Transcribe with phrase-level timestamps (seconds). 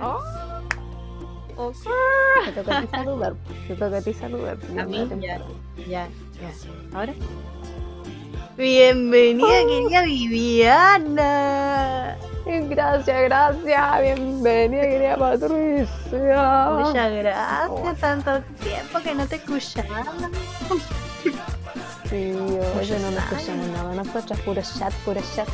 [0.00, 1.72] Oh.
[2.44, 3.34] Te toca a ti saludar.
[3.66, 4.56] Te toca a ti saludar.
[4.78, 5.38] A mí, ya,
[5.88, 6.08] ya,
[6.40, 6.52] ya.
[6.94, 7.14] ¿Ahora?
[8.56, 11.26] Bienvenida, querida Viviana.
[12.46, 14.00] Gracias, gracias.
[14.00, 16.70] Bienvenida, querida Patricia.
[16.70, 20.04] Muchas gracias, tanto tiempo que no te escuchaba.
[22.08, 22.32] Sí,
[22.80, 23.94] oye, no nos escuchamos nada.
[23.94, 25.48] Nosotros, puro chat, puro chat.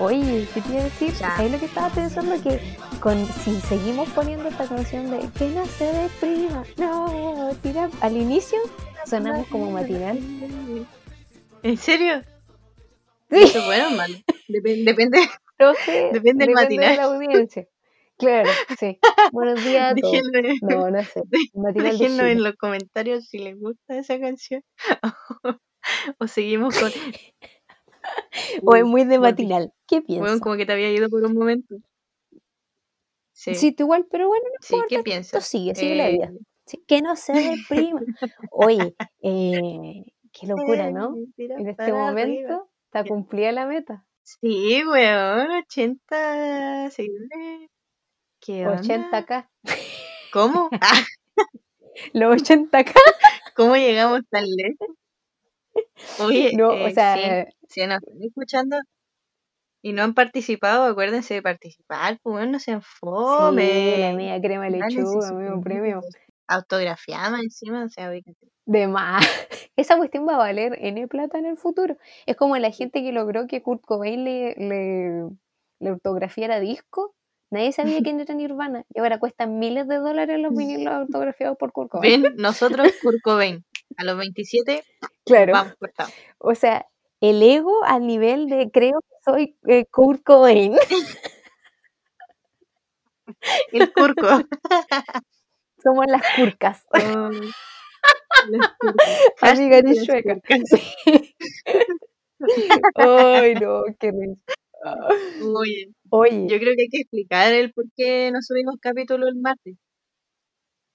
[0.00, 1.12] Oye, ¿qué te iba a decir?
[1.14, 1.36] Ya.
[1.36, 2.40] ¿Sabes lo que estaba pensando?
[2.42, 8.16] Que con, si seguimos poniendo esta canción de que no se deprima, no, tira, al
[8.16, 8.58] inicio
[9.06, 10.18] sonamos como matinal.
[11.62, 12.22] ¿En serio?
[13.30, 13.36] Sí.
[13.42, 14.14] ¿Eso es bueno o malo?
[14.48, 15.18] Dep- depende.
[15.58, 16.96] No sé, Depende del de matinal.
[16.96, 17.66] la audiencia.
[18.16, 18.98] Claro, sí.
[19.32, 20.12] Buenos días a todos.
[20.32, 21.22] Déjenlo, No, no sé.
[21.54, 24.62] Matinal de déjenlo en los comentarios si les gusta esa canción.
[26.18, 26.90] o seguimos con.
[28.62, 29.72] O es muy de matinal.
[29.86, 30.40] ¿Qué Bueno, piensas?
[30.40, 31.76] como que te había ido por un momento.
[33.38, 33.54] Sí.
[33.54, 34.88] Sí, tú igual, pero bueno, no Sí, importa.
[34.88, 35.46] ¿qué Esto piensas?
[35.46, 36.32] sigue, sigue la Eh, vida.
[36.66, 38.00] Sí, que no se deprima.
[38.50, 41.14] Oye, eh, qué locura, ¿no?
[41.36, 42.10] En este para arriba.
[42.10, 44.04] momento está cumplida la meta.
[44.24, 47.70] Sí, weón, 80 seguidores.
[48.40, 48.82] ¿Qué onda?
[48.82, 49.48] 80k.
[50.32, 50.68] ¿Cómo?
[50.82, 51.04] Ah,
[52.12, 52.92] Los 80k.
[53.54, 54.88] ¿Cómo llegamos tan lejos?
[56.20, 58.76] Oye, No, eh, o sea, sí, eh, si nos están escuchando
[59.82, 63.94] y no han participado, acuérdense de participar, pues bueno, no sean fome.
[63.94, 66.00] sí, la media crema lechuga, amigo se premio.
[66.48, 68.10] Autografiada encima, o sea.
[68.66, 69.24] De más.
[69.76, 71.96] Esa cuestión va a valer N plata en el futuro.
[72.26, 75.28] Es como la gente que logró que Kurt Cobain le, le,
[75.80, 77.14] le autografiara disco.
[77.50, 78.84] Nadie sabía quién era Nirvana.
[78.92, 82.22] Y ahora cuestan miles de dólares los vinilos autografiados por Kurt Cobain.
[82.22, 83.64] Ven, nosotros, Kurt Cobain,
[83.96, 84.82] a los 27,
[85.24, 85.52] Claro.
[85.52, 86.12] vamos cortados.
[86.38, 86.86] O sea,
[87.20, 90.74] el ego al nivel de creo que soy eh, Kurt Cobain.
[93.72, 94.26] El curco.
[95.82, 96.84] Somos las curcas.
[96.90, 97.30] Oh,
[98.50, 99.08] las curcas.
[99.40, 100.40] Amiga ni chueca.
[102.94, 104.44] Ay, no, qué risa.
[105.42, 109.36] Oye, Oye, yo creo que hay que explicar el por qué no subimos capítulo el
[109.36, 109.76] martes.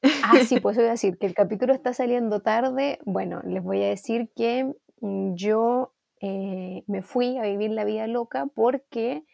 [0.02, 3.00] Ah, sí, pues voy a decir que el capítulo está saliendo tarde.
[3.06, 4.66] Bueno, les voy a decir que
[5.00, 5.93] mm, yo
[6.25, 9.25] eh, me fui a vivir la vida loca porque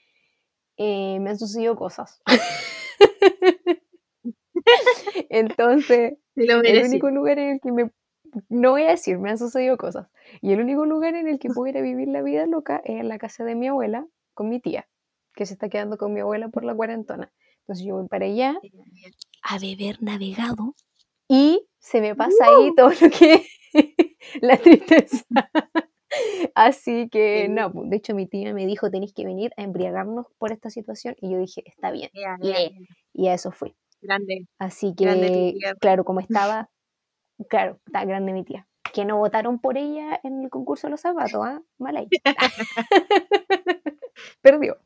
[0.75, 2.19] eh, me han sucedido cosas.
[5.29, 7.91] Entonces, el único lugar en el que me...
[8.50, 10.07] No voy a decir, me han sucedido cosas.
[10.41, 13.00] Y el único lugar en el que puedo ir a vivir la vida loca es
[13.00, 14.89] en la casa de mi abuela con mi tía,
[15.35, 17.31] que se está quedando con mi abuela por la cuarentona.
[17.61, 18.59] Entonces yo voy para allá
[19.44, 20.73] a beber navegado
[21.27, 23.45] y se me pasa ahí todo lo que
[24.41, 25.23] la tristeza.
[26.56, 27.53] Así que Sí.
[27.53, 30.69] no, pues, de hecho mi tía me dijo tenéis que venir a embriagarnos por esta
[30.69, 32.78] situación y yo dije está bien Ya, y, a- ya.
[33.13, 33.75] y a eso fui.
[34.02, 34.47] Grande.
[34.59, 36.69] Así que claro, como estaba,
[37.50, 38.68] claro, está grande mi tía.
[38.94, 41.62] Que no votaron por ella en el concurso de los zapatos, ¿ah?
[41.78, 42.07] Mal ahí.
[44.41, 44.78] Perdió.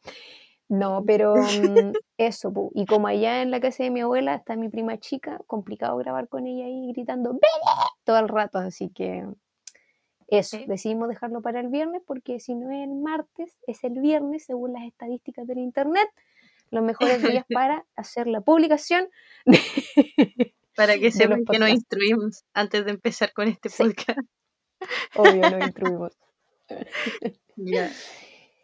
[0.70, 2.72] No, pero mm, eso, pu.
[2.74, 6.28] y como allá en la casa de mi abuela está mi prima chica, complicado grabar
[6.28, 7.42] con ella ahí gritando "Bele",
[8.06, 9.26] todo el rato, así que
[10.28, 10.66] eso, Sí.
[10.68, 14.74] decidimos dejarlo para el viernes porque si no es el martes, es el viernes según
[14.74, 16.08] las estadísticas del internet,
[16.72, 19.08] los mejores días para hacer la publicación
[20.76, 23.84] Para que sepan que nos instruimos antes de empezar con este Sí.
[23.84, 24.20] podcast.
[25.16, 26.18] Obvio, nos instruimos.
[27.58, 27.92] Ya.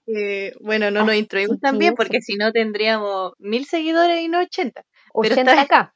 [0.08, 4.84] Eh, bueno, no nos instruimos también porque si no tendríamos mil seguidores y no 80.
[5.22, 5.92] Pero está 80k.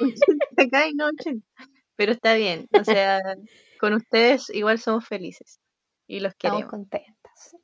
[0.00, 1.46] 80 acá y no 80.
[1.96, 2.66] Pero está bien.
[2.72, 3.20] O sea,
[3.80, 5.58] con ustedes igual somos felices.
[6.06, 7.56] Y los Estamos queremos contentas.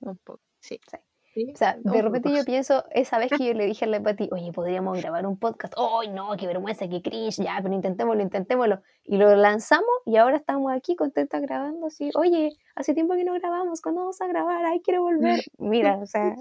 [0.00, 0.40] un poco.
[0.60, 0.80] Sí.
[0.90, 0.96] Sí.
[1.32, 4.02] Sí, O sea, de repente yo pienso, esa vez que yo le dije a la
[4.02, 5.74] Pati, oye, podríamos grabar un podcast.
[5.76, 6.36] ¡Ay, no!
[6.36, 6.88] ¡Qué vergüenza!
[6.88, 7.36] ¡Qué cringe!
[7.36, 8.82] Ya, pero intentémoslo, intentémoslo.
[9.04, 12.10] Y lo lanzamos y ahora estamos aquí contentas grabando así.
[12.16, 13.80] Oye, hace tiempo que no grabamos.
[13.80, 14.64] ¿Cuándo vamos a grabar?
[14.64, 15.40] ¡Ay, quiero volver!
[15.58, 16.34] Mira, o sea,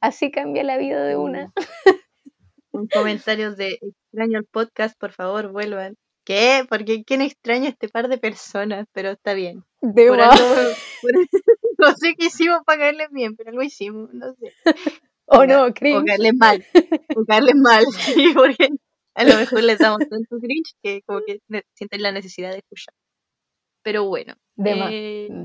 [0.00, 1.52] así cambia la vida de una.
[2.70, 5.96] Un comentarios de extraño el podcast, por favor, vuelvan.
[6.24, 6.64] ¿Qué?
[6.68, 9.64] Porque quién extraña a este par de personas, pero está bien.
[9.82, 10.38] De Por más.
[10.40, 10.54] algo,
[11.00, 11.12] por-
[11.78, 14.52] no sé qué hicimos para caerles bien, pero algo hicimos, no sé.
[15.26, 16.04] O no, O cringe.
[16.06, 16.64] caerles mal,
[17.16, 17.82] o caerles mal,
[18.14, 18.68] sí, porque
[19.14, 21.40] a lo mejor les damos tanto cringe que como que
[21.72, 22.92] sienten la necesidad de escuchar.
[23.82, 25.44] Pero bueno, De eh, Mm.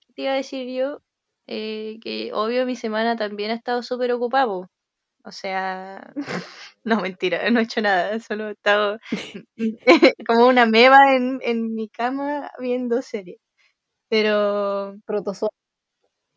[0.00, 1.00] ¿qué te iba a decir yo?
[1.46, 4.68] Eh, que obvio mi semana también ha estado súper ocupada, o
[5.30, 6.14] sea,
[6.84, 8.98] no mentira, no he hecho nada, solo he estado
[10.26, 13.38] como una meba en, en mi cama viendo series.
[14.10, 15.48] Pero Protozoa.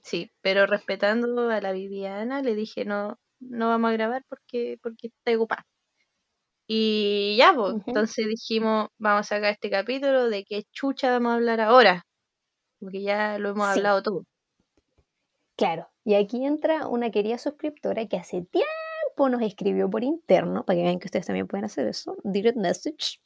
[0.03, 5.07] sí, pero respetando a la Viviana, le dije no, no vamos a grabar porque, porque
[5.07, 5.65] estoy ocupada.
[6.67, 11.35] Y ya, pues, entonces dijimos, vamos a sacar este capítulo de qué chucha vamos a
[11.35, 12.03] hablar ahora,
[12.79, 13.67] porque ya lo hemos Sí.
[13.67, 14.23] hablado todo.
[15.57, 18.69] Claro, y aquí entra una querida suscriptora que hace tiempo
[19.17, 23.19] nos escribió por interno, para que vean que ustedes también pueden hacer eso, direct message,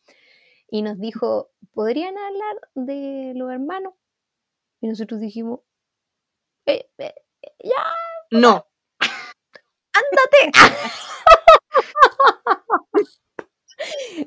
[0.69, 3.93] y nos dijo, ¿podrían hablar de los hermanos?
[4.81, 5.61] Y nosotros dijimos,
[6.65, 7.13] "Eh, eh,
[7.63, 7.93] ya,
[8.31, 8.65] No,
[9.93, 10.51] ándate.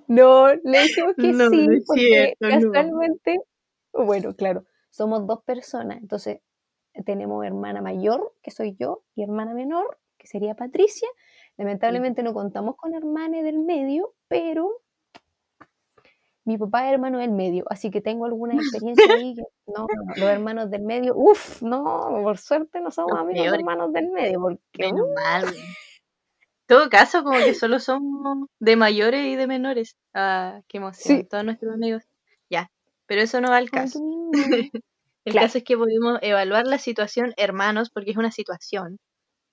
[0.09, 2.55] no, le dijimos que No, sí, no porque cierto, no.
[2.55, 3.37] casualmente,
[3.93, 6.41] bueno, claro, somos dos personas, entonces
[7.05, 11.09] tenemos hermana mayor, que soy yo, y hermana menor, que sería Patricia.
[11.59, 14.81] Lamentablemente no contamos con hermanes del medio, pero
[16.45, 19.35] mi papá es hermano del medio, así que tengo alguna experiencia ahí.
[19.35, 23.43] que- no, los hermanos del medio, uff, no, por suerte no somos Los amigos de
[23.51, 23.61] peores.
[23.61, 25.43] hermanos del medio, porque menos mal.
[25.45, 25.55] weón.
[26.71, 29.97] En todo caso, como que solo somos de mayores y de menores.
[30.13, 31.25] Ah, qué emoción, Sí.
[31.25, 32.03] todos nuestros amigos.
[32.51, 32.71] Ya,
[33.07, 33.99] pero eso no va al caso.
[35.25, 35.47] El Claro.
[35.47, 38.99] caso es que podemos evaluar la situación hermanos, porque es una situación.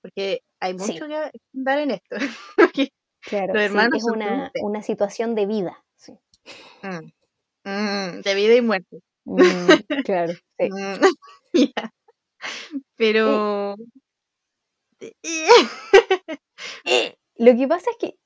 [0.02, 0.94] Porque hay Sí.
[0.94, 2.16] mucho que dar en esto.
[3.22, 5.84] Claro, Los sí, hermanos es una, una situación de vida.
[5.96, 6.13] Sí.
[6.84, 7.12] mm,
[7.69, 9.00] mm, de vida y muerte.
[9.25, 9.40] Mm,
[10.06, 10.69] claro, sí.
[11.54, 11.92] Ya.
[12.98, 13.75] Pero.
[16.84, 18.18] Eh, Lo que pasa es que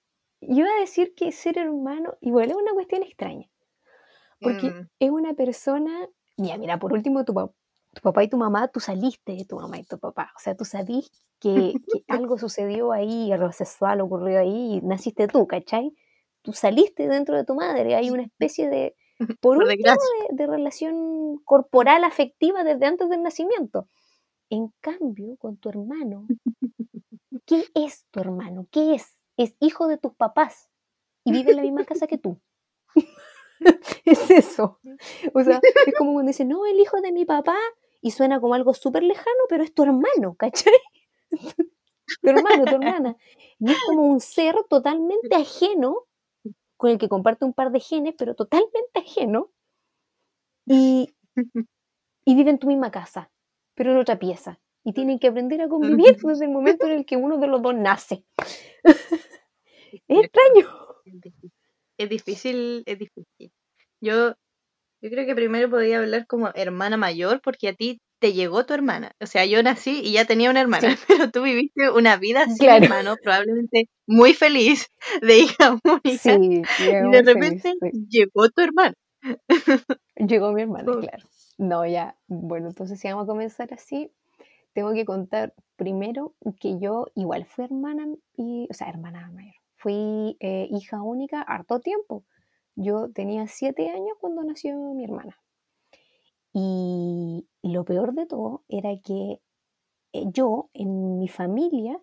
[0.42, 3.48] yo iba a decir que ser hermano igual es una cuestión extraña,
[4.42, 7.52] porque es una persona, ya mira, por último tu, pa-
[7.94, 10.56] tu papá y tu mamá, tú saliste de tu mamá y tu papá, o sea,
[10.56, 15.94] tú sabís que, que algo sucedió ahí, algo sexual ocurrió ahí y naciste tú, ¿cachai?
[16.42, 18.96] Tú saliste dentro de tu madre, hay una especie de,
[19.42, 20.10] por último, desgracia.
[20.30, 23.88] de, de relación corporal afectiva desde antes del nacimiento.
[24.50, 26.26] En cambio, con tu hermano,
[27.46, 28.68] ¿qué es tu hermano?
[28.72, 29.18] ¿Qué es?
[29.38, 30.70] Es hijo de tus papás
[31.24, 32.40] y vive en la misma casa que tú.
[34.06, 34.80] es eso.
[35.34, 37.58] O sea, es como cuando dicen, no, el hijo de mi papá,
[38.02, 40.74] y suena como algo súper lejano, pero es tu hermano, ¿cachai?
[42.22, 43.16] tu hermano, tu hermana.
[43.60, 46.06] Y es como un ser totalmente ajeno,
[46.78, 49.52] con el que comparte un par de genes, pero totalmente ajeno,
[50.66, 51.14] y,
[52.26, 53.32] y vive en tu misma casa,
[53.76, 54.60] pero en otra pieza.
[54.84, 57.62] Y tienen que aprender a convivir desde el momento en el que uno de los
[57.62, 58.26] dos nace.
[60.08, 60.68] Es extraño.
[62.00, 62.84] Es difícil.
[62.86, 63.51] Es difícil.
[64.01, 64.30] Yo,
[65.01, 68.74] yo creo que primero podría hablar como hermana mayor, porque a ti te llegó tu
[68.74, 69.12] hermana.
[69.22, 70.98] O sea, yo nací y ya tenía una hermana, Sí.
[71.28, 72.86] pero tú viviste una vida sin Claro.
[72.86, 74.88] hermano, probablemente muy feliz,
[75.22, 78.07] de hija única, Sí, y de repente feliz, sí.
[78.10, 78.94] llegó tu hermana.
[80.16, 81.00] Llegó mi hermana, Oh.
[81.00, 81.28] claro.
[81.57, 82.16] No, ya.
[82.28, 84.12] Bueno, entonces si vamos a comenzar así,
[84.74, 88.07] tengo que contar primero que yo igual fui hermana
[88.38, 89.56] y, o sea, hermana mayor.
[89.80, 92.26] Fui eh, hija única harto tiempo.
[92.76, 95.38] Yo tenía siete años cuando nació mi hermana.
[96.52, 99.40] Y lo peor de todo era que
[100.12, 101.98] eh, yo, en mi familia,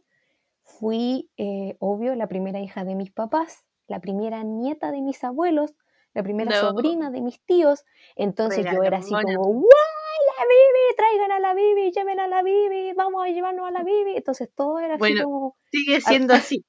[0.62, 5.75] fui, eh, obvio, la primera hija de mis papás, la primera nieta de mis abuelos,
[6.14, 6.70] la primera No.
[6.70, 7.84] sobrina de mis tíos.
[8.17, 10.96] Entonces yo era así como, ¡guay, la Bibi!
[10.96, 14.17] Traigan a la Bibi, lleven a la Bibi, vamos a llevarnos a la Bibi.
[14.17, 15.25] Entonces todo era así Bueno.
[15.25, 16.64] como, Sigue siendo así.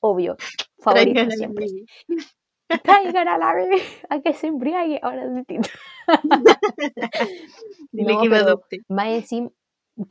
[0.00, 0.36] Obvio,
[0.88, 1.66] Traigan favorito a la siempre.
[1.66, 1.86] Bibi.
[2.84, 4.98] Traigan a la Bibi, a que se embriague.
[5.02, 5.70] Ahora es distinto.
[7.92, 8.84] Dile No, que me adopte.
[8.88, 9.50] más encima,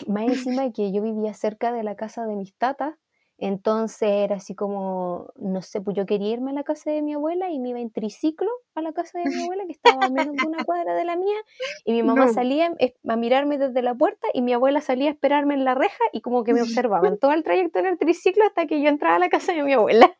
[0.08, 2.96] más encima que yo vivía cerca de la casa de mis tatas,
[3.48, 7.14] entonces era así como, no sé, pues yo quería irme a la casa de mi
[7.14, 10.10] abuela y me iba en triciclo a la casa de mi abuela, que estaba a
[10.10, 11.36] menos de una cuadra de la mía,
[11.86, 12.34] y mi mamá No.
[12.34, 12.74] salía
[13.08, 16.22] a mirarme desde la puerta y mi abuela salía a esperarme en la reja y
[16.22, 19.20] como que me observaban todo el trayecto en el triciclo hasta que yo entraba a
[19.20, 20.16] la casa de mi abuela.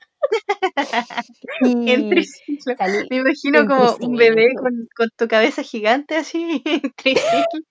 [1.86, 2.76] En triciclo.
[2.78, 7.62] salí, Me imagino como un bebé con, con tu cabeza gigante así en triciclo.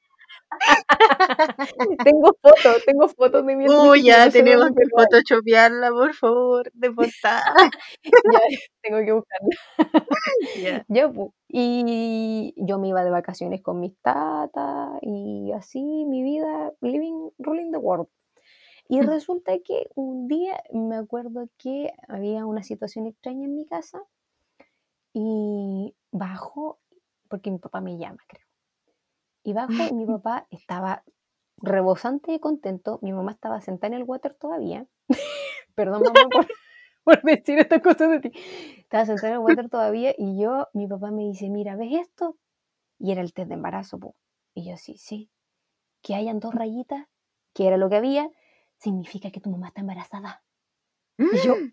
[2.04, 7.42] tengo fotos, tengo fotos de mi Uy, ya tenemos que photoshopearla, por favor, de portada.
[8.32, 8.40] Ya,
[8.82, 9.48] tengo que buscarla.
[10.62, 10.84] Ya.
[10.88, 16.72] Ya, pu, y yo me iba de vacaciones con mis tatas y así mi vida,
[16.80, 18.08] living, ruling the world.
[18.88, 24.02] Y resulta que un día me acuerdo que había una situación extraña en mi casa
[25.12, 26.80] y bajo,
[27.28, 28.49] porque mi papá me llama, creo.
[29.42, 31.02] Y bajo y mi papá estaba
[31.62, 34.86] rebosante de contento, mi mamá estaba sentada en el water todavía.
[35.74, 36.46] Perdón, mamá, por,
[37.04, 38.32] por decir estas cosas de ti.
[38.78, 42.36] Estaba sentada en el water todavía y yo, mi papá me dice, mira, ¿ves esto?
[42.98, 44.14] Y era el test de embarazo, po.
[44.54, 45.30] Y yo, sí, sí.
[46.02, 47.06] Que hayan dos rayitas,
[47.54, 48.28] que era lo que había,
[48.78, 50.42] significa que tu mamá está embarazada.
[51.18, 51.72] Y yo, Mm.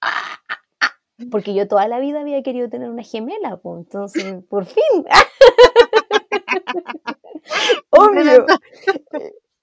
[0.00, 0.90] "Ah, ah, ah",
[1.30, 5.04] porque yo toda la vida había querido tener una gemela, pues, entonces, por fin.
[7.90, 8.46] Obvio.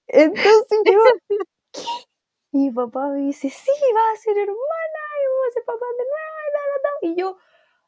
[0.08, 1.36] Entonces yo, ¿qué?
[2.50, 5.84] Y mi papá me dice, sí, va a ser hermana, y vamos a ser papá
[5.98, 7.06] de nuevo, y, ta, ta, ta".
[7.06, 7.36] Y yo,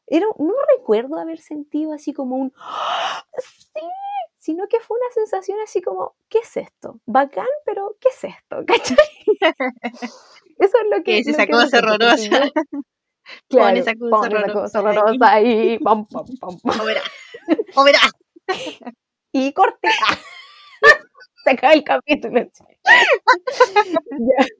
[0.05, 3.81] era, no recuerdo haber sentido así como un, "Ah, sí,
[4.37, 6.99] sino que fue una sensación así como, ¿qué es esto?
[7.07, 8.57] Bacán, pero ¿qué es esto?
[8.67, 8.97] ¿Cachai?
[10.59, 11.03] Eso es lo que...
[11.03, 12.51] ¿Qué es esa cosa horrorosa?
[12.53, 12.63] Pon
[13.49, 14.97] Claro, esa cosa pon esa horrorosa cosa ahí.
[14.97, 16.79] horrorosa ahí, pam, pam, pam, pam.
[17.75, 17.85] O.
[19.31, 19.89] y corte.
[20.09, 20.17] ¡Ah!
[21.43, 22.49] Se acaba el capítulo.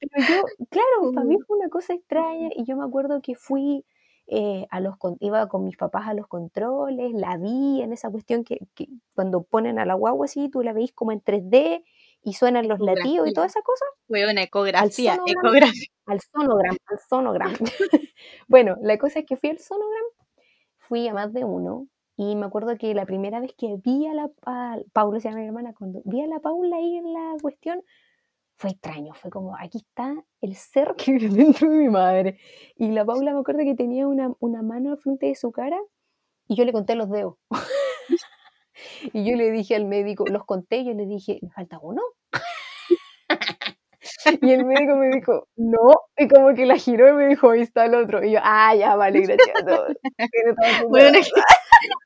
[0.00, 3.84] Pero yo, claro, para mí fue una cosa extraña y yo me acuerdo que fui
[4.26, 8.44] eh, a los, iba con mis papás a los controles, la vi en esa cuestión
[8.44, 11.84] que, que cuando ponen a la guagua así, tú la veis como en 3D
[12.22, 15.18] y suenan los latidos y toda esa cosa, Fue una ecografía.
[15.26, 15.88] Ecografía.
[16.06, 17.52] al sonogram, al sonogram.
[18.48, 20.04] bueno, la cosa es que fui al sonogram,
[20.78, 24.14] fui a más de uno y me acuerdo que la primera vez que vi a
[24.14, 27.34] la a Paula, se llama mi hermana, cuando vi a la Paula ahí en la
[27.42, 27.82] cuestión,
[28.56, 32.38] fue extraño, fue como, aquí está el ser que vive dentro de mi madre.
[32.76, 35.78] Y la Paula me acuerdo que tenía una, una mano al frente de su cara
[36.48, 37.36] y yo le conté los dedos.
[39.12, 42.02] y yo le dije al médico, los conté, yo le dije, ¿me falta uno?
[44.40, 47.62] Y el médico me dijo, no, y como que la giró y me dijo, ahí
[47.62, 48.24] está el otro.
[48.24, 49.96] Y yo, ah, ya, vale, gracias a todos.
[50.88, 51.42] Bueno, razón.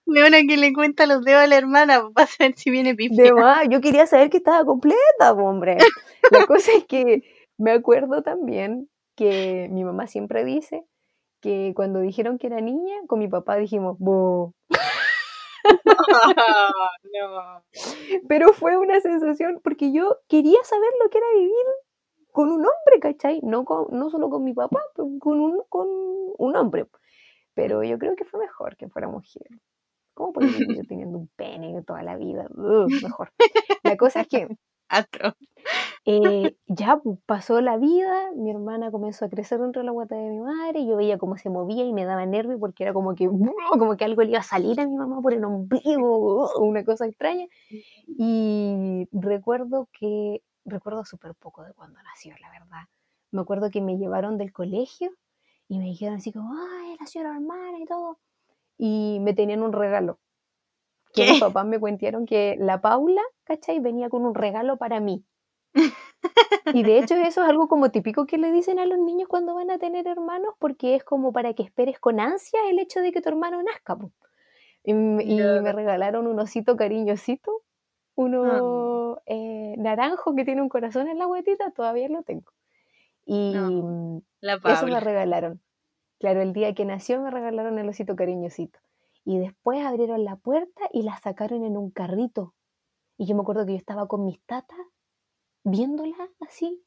[0.06, 3.34] Leona que le cuenta los dedos a la hermana para saber si viene De pifia.
[3.34, 5.78] más, yo quería saber que estaba completa, hombre.
[6.30, 7.22] La cosa es que
[7.58, 10.84] me acuerdo también que mi mamá siempre dice
[11.40, 14.54] que cuando dijeron que era niña, con mi papá dijimos, "Bu".
[17.14, 17.62] no.
[18.28, 21.64] Pero fue una sensación porque yo quería saber lo que era vivir
[22.32, 23.40] con un hombre, ¿cachai?
[23.42, 26.86] No, con, no solo con mi papá, pero con un, con un hombre.
[27.54, 29.48] Pero yo creo que fue mejor que fuera mujer.
[30.14, 32.48] ¿Cómo puedo vivir yo teniendo un pene toda la vida?
[32.50, 33.32] Ugh, mejor.
[33.84, 34.48] La cosa es que
[36.06, 40.16] eh, ya pues, pasó la vida, mi hermana comenzó a crecer dentro de la guata
[40.16, 43.14] de mi madre, yo veía cómo se movía y me daba nervio porque era como
[43.14, 43.28] que,
[43.78, 47.06] como que algo le iba a salir a mi mamá por el ombligo, una cosa
[47.06, 47.46] extraña.
[48.20, 52.84] Y recuerdo que, recuerdo súper poco de cuando nació, la verdad.
[53.30, 55.10] Me acuerdo que me llevaron del colegio
[55.68, 58.18] y me dijeron así como, ay, nació la hermana y todo.
[58.76, 60.18] Y me tenían un regalo.
[61.12, 61.30] Que ¿Qué?
[61.32, 63.80] mis papás me cuentearon que la Paula, ¿cachai?
[63.80, 65.24] Venía con un regalo para mí.
[66.74, 69.54] Y de hecho eso es algo como típico que le dicen a los niños cuando
[69.54, 73.12] van a tener hermanos, porque es como para que esperes con ansia el hecho de
[73.12, 73.96] que tu hermano nazca.
[73.96, 74.12] po.
[74.84, 77.62] Y, y me regalaron un osito cariñosito,
[78.18, 82.52] uno eh, naranjo que tiene un corazón en la guatita, todavía lo tengo.
[83.24, 85.62] Y No, mm, La eso me regalaron.
[86.18, 88.80] Claro, el día que nació me regalaron el osito cariñosito.
[89.24, 92.54] Y después abrieron la puerta y la sacaron en un carrito.
[93.16, 94.78] Y yo me acuerdo que yo estaba con mis tatas
[95.62, 96.84] viéndola así.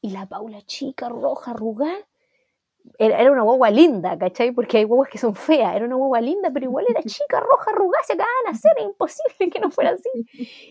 [0.00, 2.08] Y la Paula chica, roja, arrugada.
[2.98, 4.52] Era, era una guagua linda, ¿cachai?
[4.52, 5.74] Porque hay guaguas que son feas.
[5.74, 9.60] Era una guagua linda, pero igual era chica, roja, acaba de nacer, es imposible que
[9.60, 10.08] no fuera así.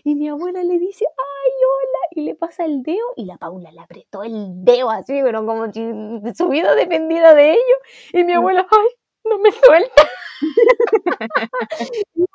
[0.04, 1.98] Y mi abuela le dice, ¡ay, hola!
[2.12, 5.72] Y le pasa el dedo y la Paula le apretó el dedo así, pero como
[5.72, 5.82] si
[6.36, 7.76] su vida dependiera de ello.
[8.12, 8.88] Y mi abuela, ¡ay,
[9.24, 10.02] no me suelta!
[12.14, 12.26] Y me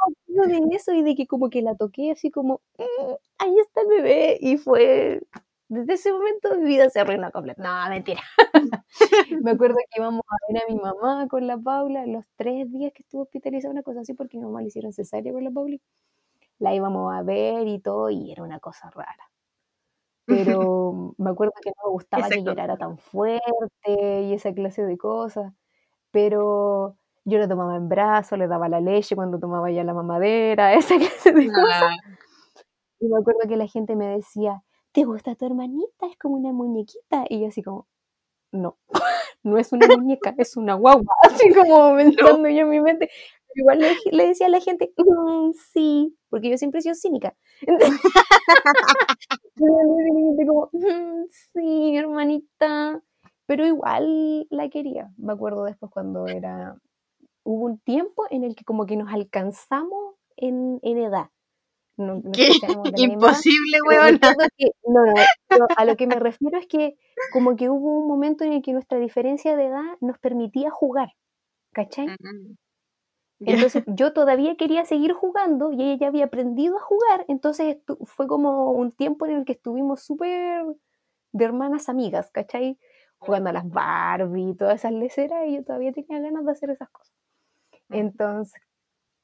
[0.44, 3.82] acuerdo de eso y de que como que la toqué así como, "Mm, ahí está
[3.82, 4.38] el bebé.
[4.41, 5.22] Y fue,
[5.69, 7.63] desde ese momento mi vida se arruinó completa.
[7.63, 8.22] No, mentira.
[9.43, 12.91] Me acuerdo que íbamos a ver a mi mamá con la Paula los tres días
[12.93, 15.77] que estuvo hospitalizada, una cosa así, porque mi mamá le hicieron cesárea con la Paula.
[16.60, 19.31] La íbamos a ver y todo, y era una cosa rara.
[20.25, 24.84] Pero me acuerdo que no me gustaba Esa que llorara tan fuerte y esa clase
[24.86, 25.53] de cosas.
[26.12, 30.74] Pero yo la tomaba en brazos, le daba la leche cuando tomaba ya la mamadera,
[30.75, 31.84] esa clase de cosas.
[31.84, 32.15] Ah,
[33.00, 34.63] Y me acuerdo que la gente me decía,
[34.95, 36.07] ¿te gusta tu hermanita?
[36.11, 37.25] Es como una muñequita.
[37.29, 37.87] Y yo así como,
[38.53, 38.77] no,
[39.43, 41.13] no es una muñeca, es una guagua.
[41.23, 43.09] Así como pensando yo en mi mente.
[43.55, 47.35] Igual le, le decía a la gente, "Mm, sí, porque yo siempre he sido cínica.
[47.61, 47.99] Entonces,
[50.47, 53.01] como, "Mm, sí, hermanita.
[53.47, 55.11] Pero igual la quería.
[55.17, 56.75] Me acuerdo después cuando era,
[57.43, 61.29] hubo un tiempo en el que como que nos alcanzamos en, en edad.
[61.97, 62.21] No,
[62.97, 64.19] Imposible, weón.
[64.87, 65.03] no,
[65.57, 66.97] no, a lo que me refiero es que
[67.31, 71.13] como que hubo un momento en el que nuestra diferencia de edad nos permitía jugar,
[71.73, 72.07] ¿cachai?
[72.07, 72.55] Mm,
[73.39, 78.27] Entonces yo todavía quería seguir jugando y ella ya había aprendido a jugar, entonces fue
[78.27, 80.65] como un tiempo en el que estuvimos súper
[81.31, 82.77] de hermanas amigas, ¿cachai?
[83.19, 86.69] Jugando a las Barbie y todas esas leceras y yo todavía tenía ganas de hacer
[86.71, 87.13] esas cosas.
[87.89, 88.61] Entonces,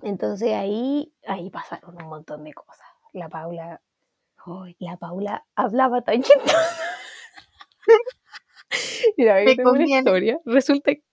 [0.03, 2.87] entonces ahí, ahí pasaron un montón de cosas.
[3.13, 3.81] La Paula,
[4.79, 6.77] la Paula hablaba tan chistosa.
[9.17, 10.39] Mira, yo tengo una historia.
[10.45, 11.03] Resulta que,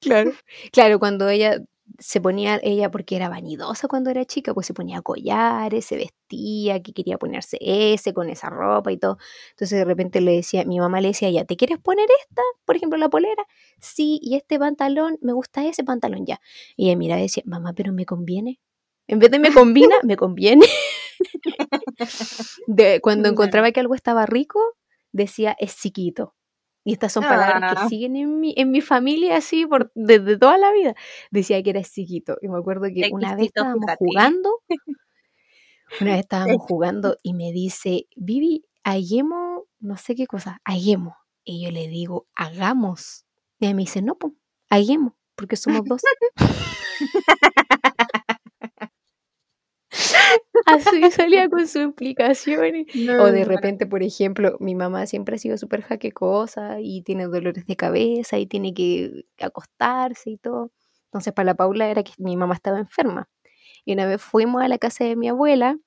[0.00, 0.32] claro,
[0.72, 1.60] claro, cuando ella
[1.98, 6.82] se ponía ella porque era vanidosa cuando era chica, pues se ponía collares, se vestía,
[6.82, 9.18] que quería ponerse ese con esa ropa y todo.
[9.50, 12.42] Entonces de repente le decía, mi mamá le decía, ya, ¿te quieres poner esta?
[12.64, 13.44] Por ejemplo, la polera.
[13.80, 16.40] Sí, y este pantalón, me gusta ese pantalón ya.
[16.76, 18.60] Y ella mira, decía, mamá, pero me conviene.
[19.08, 20.66] En vez de me combina, me conviene.
[22.66, 24.60] de, cuando encontraba que algo estaba rico,
[25.12, 26.34] decía, es chiquito.
[26.86, 27.88] Y estas son palabras que ah.
[27.88, 30.94] siguen en mi, en mi familia así por, desde toda la vida.
[31.32, 32.38] Decía que era chiquito.
[32.40, 34.62] Y me acuerdo que una vez estábamos jugando,
[36.00, 41.14] una vez estábamos jugando y me dice, Vivi, hagamos, no sé qué cosa, hagamos.
[41.42, 43.26] Y yo le digo, hagamos.
[43.58, 44.34] Y ella me dice, no, pues,
[44.70, 46.02] hagamos, porque somos dos.
[50.66, 52.86] Así salía con sus explicaciones.
[53.20, 57.66] o de repente, por ejemplo, mi mamá siempre ha sido súper jaquecosa y tiene dolores
[57.66, 60.72] de cabeza y tiene que acostarse y todo.
[61.06, 63.28] Entonces, para la Paula era que mi mamá estaba enferma.
[63.84, 65.78] Y una vez fuimos a la casa de mi abuela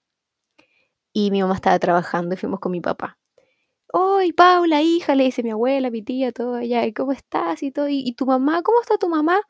[1.12, 3.17] y mi mamá estaba trabajando y fuimos con mi papá.
[3.91, 5.15] ¡Ay, Paula, hija!
[5.15, 6.86] Le dice mi abuela, mi tía, todo allá.
[6.86, 7.63] ¿Y cómo estás?
[7.63, 7.88] Y todo.
[7.89, 8.62] ¿Y, tu mamá?
[8.62, 9.41] ¿Cómo está tu mamá?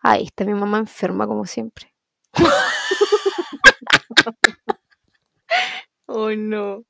[0.00, 1.94] Ahí está mi mamá enferma como siempre.
[6.16, 6.84] Oh, no.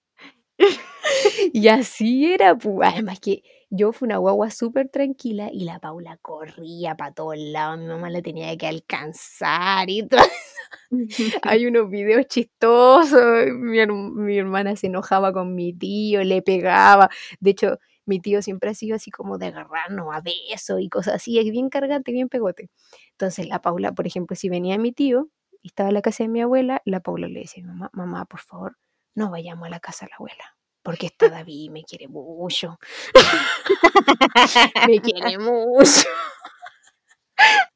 [1.53, 6.19] Y así era, pues, además que yo fui una guagua súper tranquila y la Paula
[6.19, 10.21] corría para todos lados, mi mamá la tenía que alcanzar y todo.
[11.43, 17.09] Hay unos videos chistosos, mi, mi, hermana se enojaba con mi tío, le pegaba,
[17.41, 21.15] de hecho mi tío siempre ha sido así como de agarrarnos a besos y cosas
[21.15, 22.69] así, es bien cargante, bien pegote.
[23.13, 25.29] Entonces la Paula, por ejemplo, si venía mi tío
[25.63, 28.41] y estaba en la casa de mi abuela, la Paula le decía, mamá, mamá, por
[28.41, 28.77] favor,
[29.15, 32.79] no vayamos a la casa de la abuela, porque está David me quiere mucho.
[34.89, 36.09] me quiere mucho.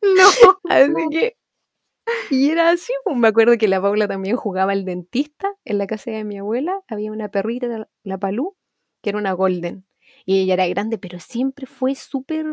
[0.02, 0.28] no.
[0.68, 1.36] Así que,
[2.30, 5.86] y era así, pues me acuerdo que la Paula también jugaba al dentista en la
[5.86, 8.56] casa de mi abuela, había una perrita de la Palú,
[9.02, 9.86] que era una golden,
[10.24, 12.46] y ella era grande, pero siempre fue súper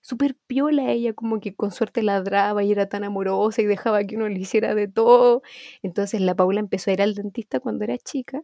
[0.00, 4.16] súper piola ella, como que con suerte ladraba y era tan amorosa y dejaba que
[4.16, 5.42] uno le hiciera de todo.
[5.82, 8.42] Entonces la Paula empezó a ir al dentista cuando era chica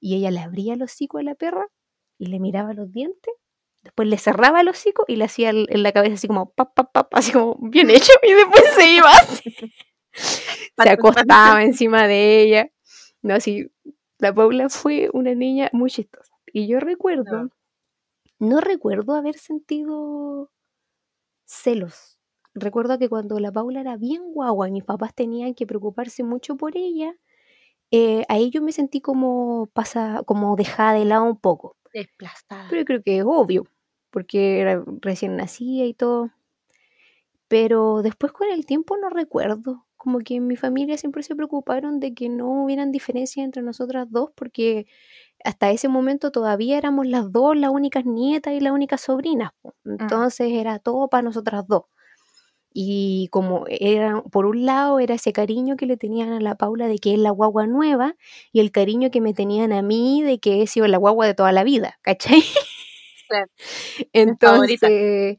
[0.00, 1.66] y ella le abría el hocico a la perra
[2.18, 3.34] y le miraba los dientes,
[3.82, 6.92] después le cerraba el hocico y le hacía en la cabeza así como pap, pap,
[6.92, 9.12] pap, así como bien hecho y después se iba
[10.12, 12.70] se acostaba encima de ella.
[13.22, 13.70] No, así,
[14.18, 16.32] la Paula fue una niña muy chistosa.
[16.52, 17.50] Y yo recuerdo,
[18.38, 20.50] no recuerdo haber sentido
[21.46, 22.18] celos.
[22.54, 26.56] Recuerdo que cuando la Paula era bien guagua y mis papás tenían que preocuparse mucho
[26.56, 27.14] por ella,
[27.90, 31.76] eh, ahí yo me sentí como, pasa, como dejada de lado un poco.
[31.94, 32.68] Desplazada.
[32.70, 33.66] Pero creo que es obvio,
[34.10, 36.30] porque era recién nacida y todo.
[37.50, 39.86] Pero después con el tiempo no recuerdo.
[39.96, 44.06] Como que en mi familia siempre se preocuparon de que no hubieran diferencias entre nosotras
[44.10, 44.86] dos, porque
[45.44, 49.52] hasta ese momento todavía éramos las dos las únicas nietas y las únicas sobrinas.
[49.84, 49.96] Mm.
[50.00, 51.82] Entonces era todo para nosotras dos.
[52.76, 56.88] Y como era, por un lado era ese cariño que le tenían a la Paula
[56.88, 58.16] de que es la guagua nueva
[58.52, 61.34] y el cariño que me tenían a mí de que he sido la guagua de
[61.34, 62.42] toda la vida, ¿cachai?
[63.28, 63.46] Claro.
[64.12, 65.38] entonces,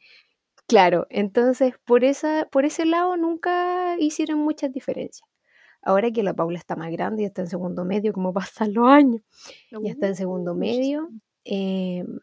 [0.67, 5.27] claro, entonces por, esa, por ese lado nunca hicieron muchas diferencias.
[5.85, 8.87] Ahora que la Paula está más grande y está en segundo medio, como pasan los
[8.87, 9.21] años,
[9.71, 11.09] ya está en segundo medio,
[11.45, 12.19] em,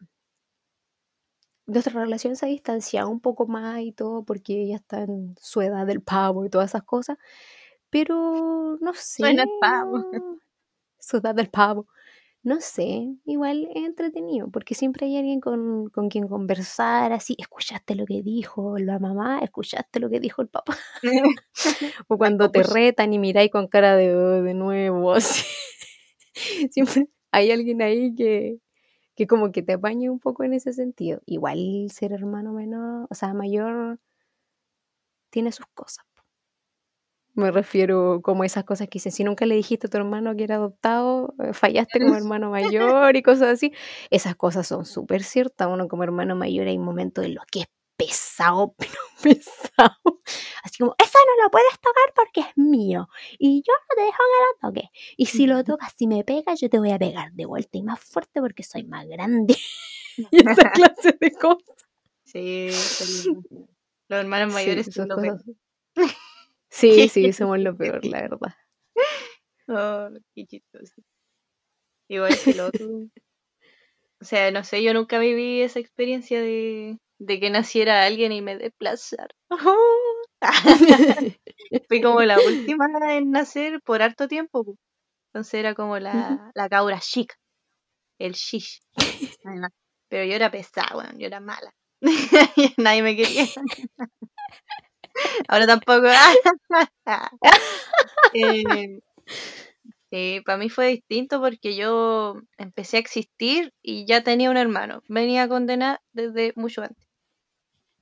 [1.65, 5.61] nuestra relación se ha distanciado un poco más y todo porque ella está en su
[5.61, 7.17] edad del pavo y todas esas cosas,
[7.89, 9.23] pero no sé.
[9.23, 10.03] Suena pavo.
[10.99, 11.87] Su edad del pavo
[12.43, 18.05] no sé, igual es entretenido, porque siempre hay alguien con, quien conversar, así, escuchaste lo
[18.05, 20.77] que dijo la mamá, escuchaste lo que dijo el papá.
[22.09, 25.45] o cuando te retan y miráis con cara de, oh, de nuevo, así.
[26.69, 28.57] siempre hay alguien ahí que,
[29.15, 31.21] que como que te apañe un poco en ese sentido.
[31.25, 33.99] Igual ser hermano menor, o sea, mayor,
[35.29, 36.05] tiene sus cosas.
[37.35, 40.43] Me refiero como esas cosas que dicen, si nunca le dijiste a tu hermano que
[40.43, 43.73] era adoptado, eh, fallaste como hermano mayor y cosas así.
[44.11, 45.67] Esas cosas son súper ciertas.
[45.67, 47.67] Uno como hermano mayor hay momentos en los que es
[47.97, 50.21] pesado, pero pesado.
[50.63, 53.07] Así como, eso no lo puedes tocar porque es mío.
[53.39, 54.89] Y yo no te dejo que lo toque.
[55.17, 57.83] Y si lo tocas, si me pega, yo te voy a pegar de vuelta y
[57.83, 59.55] más fuerte porque soy más grande.
[60.17, 61.87] y esa clase de cosas.
[62.25, 62.69] Sí,
[64.07, 65.41] los hermanos mayores son lo peor.
[66.73, 68.55] Sí, sí, somos lo peor, la verdad.
[69.67, 71.01] Oh, qué chistoso.
[72.09, 72.87] Igual que lo otro.
[74.19, 78.41] O sea, no sé, yo nunca viví esa experiencia de, de que naciera alguien y
[78.41, 79.35] me desplazara.
[81.87, 84.75] Fui como la última en nacer por harto tiempo.
[85.27, 87.35] Entonces era como la, la cabra chica.
[88.19, 88.79] El shish.
[90.09, 91.73] Pero yo era pesada, bueno, yo era mala.
[92.77, 93.45] Nadie me quería.
[95.47, 96.07] Ahora tampoco.
[98.33, 98.99] eh,
[100.11, 105.01] Sí, para mí fue distinto porque yo empecé a existir y ya tenía un hermano.
[105.09, 107.05] Venía condenada desde mucho antes.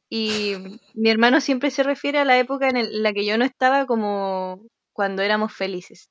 [0.09, 0.55] Y
[0.93, 4.61] mi hermano siempre se refiere a la época en la que yo no estaba como
[4.93, 6.09] cuando éramos felices.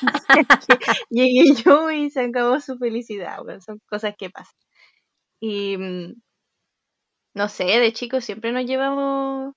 [1.10, 3.38] Llegué yo y se acabó su felicidad.
[3.64, 4.54] son cosas que pasan.
[5.40, 6.14] Y mm,
[7.34, 9.54] no sé, de chicos siempre nos llevamos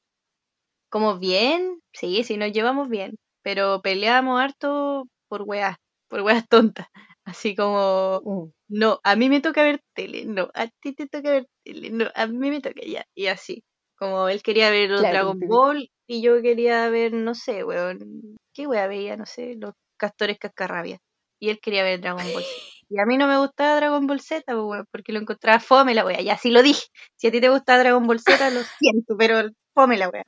[0.89, 1.81] como bien.
[1.93, 3.15] Sí, sí, nos llevamos bien
[3.47, 5.77] pero peleábamos harto por weas,
[6.09, 6.85] por weas tontas.
[7.23, 8.51] Así como, mm.
[8.67, 12.07] no, a mí me toca ver tele, no, a ti te toca ver tele, no,
[12.13, 13.63] a mí me toca ya, y así.
[13.97, 18.67] Como él quería ver los Dragon Ball y yo quería ver, no sé, weón, ¿qué
[18.67, 19.15] wea veía?
[19.15, 20.99] No sé, los castores cascarrabia.
[21.39, 22.43] Y él quería ver Dragon Ball
[22.89, 24.43] Y a mí no me gustaba Dragon Ball Z,
[24.91, 26.21] porque lo encontraba fome la wea.
[26.21, 26.87] Ya sí lo dije.
[27.15, 30.23] Si a ti te gusta Dragon Ball Z, lo siento, pero fome la wea.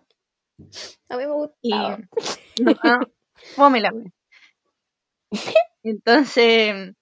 [1.10, 2.00] A mí me gusta.
[2.60, 3.00] No, ah,
[3.80, 3.94] la
[5.84, 6.94] Entonces,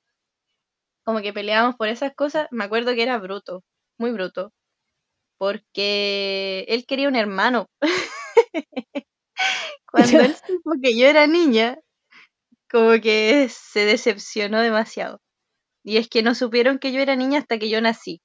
[1.04, 2.48] como que peleábamos por esas cosas.
[2.52, 3.64] Me acuerdo que era bruto,
[3.98, 4.54] muy bruto.
[5.40, 7.68] Porque él quería un hermano.
[9.92, 11.80] Cuando él supo que yo era niña,
[12.70, 15.20] como que se decepcionó demasiado.
[15.88, 18.22] Y es que no supieron que yo era niña hasta que yo nací.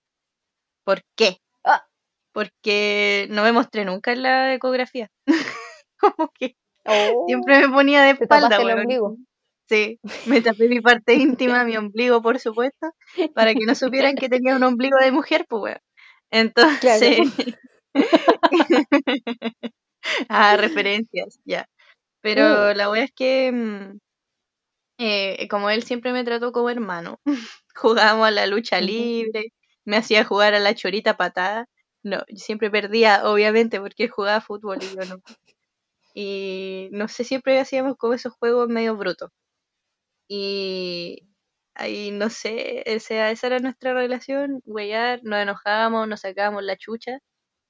[0.85, 1.37] ¿Por qué?
[1.63, 1.87] Ah.
[2.33, 5.09] Porque no me mostré nunca en la ecografía.
[6.01, 6.57] como que
[7.29, 8.57] siempre me ponía de espalda.
[8.57, 9.17] el ombligo.
[9.69, 12.91] Sí, me tapé mi parte íntima, mi ombligo, por supuesto,
[13.33, 15.79] para que no supieran que tenía un ombligo de mujer, pues, weón.
[16.33, 17.21] Entonces.
[20.29, 21.69] ah, referencias, ya.
[22.23, 22.75] Pero uh.
[22.75, 23.95] la wea es que.
[25.05, 27.19] Eh, como él siempre me trató como hermano,
[27.75, 29.53] jugábamos a la lucha libre,
[29.85, 31.67] me hacía jugar a la chorita patada.
[32.05, 35.21] No, yo siempre perdía, obviamente, porque él jugaba fútbol y yo no.
[36.15, 39.31] Y no sé, siempre hacíamos como esos juegos medio brutos.
[40.29, 41.29] Y
[41.75, 46.77] ahí no sé, o sea, esa era nuestra relación, huellar, nos enojábamos, nos sacábamos la
[46.77, 47.19] chucha,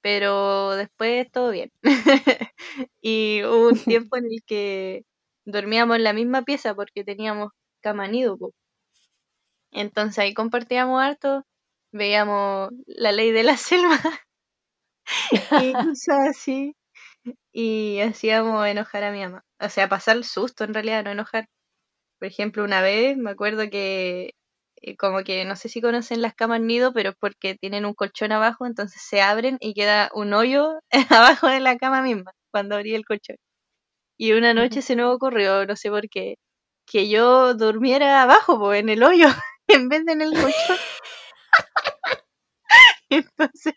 [0.03, 1.73] pero después todo bien.
[3.03, 5.05] y hubo un tiempo en el que
[5.45, 7.51] dormíamos en la misma pieza porque teníamos
[7.81, 8.39] cama nido.
[9.73, 11.45] Entonces ahí compartíamos harto,
[11.93, 13.99] veíamos la ley de la selva
[15.61, 16.75] y cosas así.
[17.53, 19.45] Y hacíamos enojar a mi mamá.
[19.61, 21.49] O sea, pasar el susto en realidad, no enojar.
[22.19, 24.33] Por ejemplo, una vez me acuerdo que
[24.83, 27.95] eh, como que no sé si conocen las camas nido, pero es porque tienen un
[27.95, 32.77] colchón abajo, entonces se abren y queda un hoyo abajo de la cama misma cuando
[32.77, 33.37] abrí el colchón.
[34.23, 36.37] Y una noche se nos ocurrió, no sé por qué,
[36.87, 39.27] que yo durmiera abajo, pues, en el hoyo,
[39.67, 40.77] en vez de en el colchón.
[43.11, 43.75] Entonces,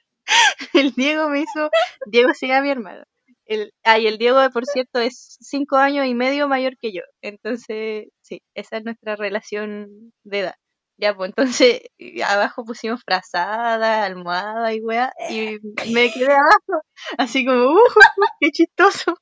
[0.73, 1.71] el Diego me hizo,
[2.05, 3.03] Diego se llama mi hermano,
[3.47, 7.01] el, ay, el Diego, por cierto, es cinco años y medio mayor que yo.
[7.23, 10.55] Entonces, sí, esa es nuestra relación de edad.
[10.97, 11.81] Ya, pues entonces
[12.23, 15.57] abajo pusimos frazada, almohada y weá, y
[15.91, 16.83] me quedé abajo,
[17.17, 17.79] así como, uh,
[18.39, 19.15] qué chistoso.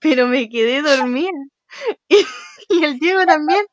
[0.00, 1.30] Pero me quedé dormida.
[2.08, 2.24] Y,
[2.70, 3.66] y el Diego también.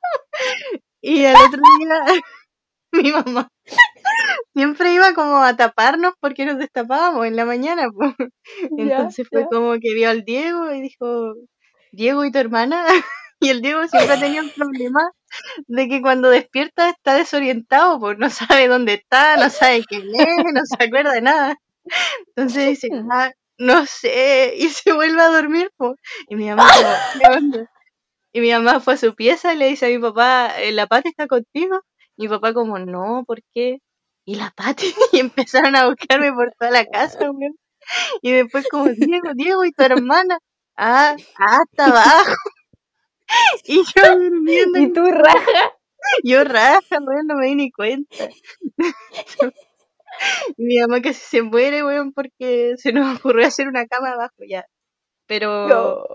[0.99, 2.21] Y al otro día,
[2.91, 3.47] mi mamá
[4.53, 7.87] siempre iba como a taparnos porque nos destapábamos en la mañana.
[8.77, 11.33] Entonces fue como que vio al Diego y dijo,
[11.91, 12.85] Diego y tu hermana.
[13.39, 15.11] Y el Diego siempre tenía un problema
[15.67, 20.53] de que cuando despierta está desorientado, pues no sabe dónde está, no sabe quién es,
[20.53, 21.57] no se acuerda de nada.
[22.27, 25.71] Entonces dice, ah, no sé, y se vuelve a dormir.
[26.29, 26.65] Y mi mamá,
[28.33, 30.87] Y mi mamá fue a su pieza y le dice a mi papá, eh, ¿la
[30.87, 31.81] pata está contigo?
[32.17, 33.77] Mi papá como, no, ¿por qué?
[34.25, 37.19] Y la Pati, y empezaron a buscarme por toda la casa,
[38.21, 40.39] Y después como, Diego, Diego, ¿y tu hermana?
[40.75, 42.33] Ah, hasta abajo.
[43.65, 44.79] Y yo durmiendo.
[44.79, 45.73] Y tú raja.
[46.23, 48.29] Yo raja, weón, no me di ni cuenta.
[50.57, 54.65] Mi mamá casi se muere, weón, porque se nos ocurrió hacer una cama abajo ya.
[55.27, 56.05] Pero No.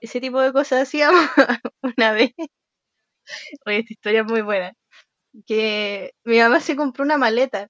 [0.00, 1.20] ese tipo de cosas hacíamos
[1.82, 2.32] una vez.
[3.66, 4.72] Oye, esta historia es muy buena.
[5.46, 7.68] Que mi mamá se compró una maleta.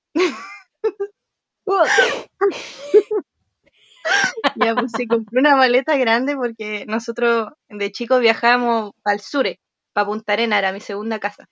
[4.57, 9.47] Ya, pues se compró una maleta grande porque nosotros de chicos viajábamos al sur,
[9.93, 11.47] para Punta Arena, era mi segunda casa.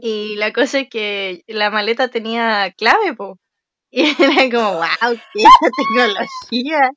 [0.00, 3.38] Y la cosa es que la maleta tenía clave, po.
[3.92, 5.44] Y era como, wow, qué
[5.76, 6.90] tecnología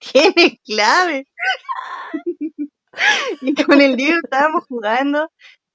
[0.00, 1.26] tiene clave.
[3.40, 5.30] Y con el Diego estábamos jugando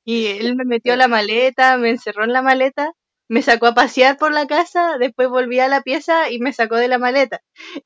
[0.06, 2.94] y él me metió la maleta, me encerró en la maleta,
[3.28, 6.76] me sacó a pasear por la casa, después volví a la pieza y me sacó
[6.78, 7.42] de la maleta.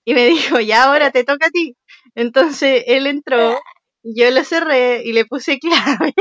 [0.06, 1.78] Y me dijo, ya ahora te toca a ti.
[2.14, 3.60] Entonces él entró,
[4.04, 6.14] yo lo cerré y le puse clave.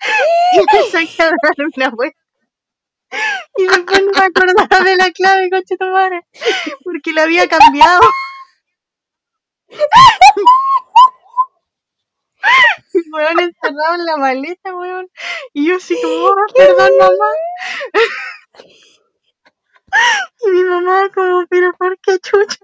[0.52, 2.18] Y me saqué a dar una vuelta.
[3.56, 6.20] Y después no me acordaba de la clave, coche tu madre,
[6.84, 8.00] porque la había cambiado.
[13.12, 15.08] Weón encerrado en la maleta, weón.
[15.52, 17.30] Y yo así como, "Oh, perdón mamá.
[20.44, 22.58] Y mi mamá como, pero ¿por qué chucha?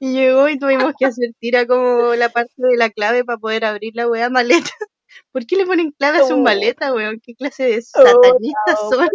[0.00, 3.64] Y llegó y tuvimos que hacer tira como la parte de la clave para poder
[3.64, 4.70] abrir la weá maleta.
[5.32, 6.38] ¿Por qué le ponen clave a su Oh.
[6.38, 7.20] maleta, weón?
[7.22, 9.08] ¿Qué clase de satanistas no, son?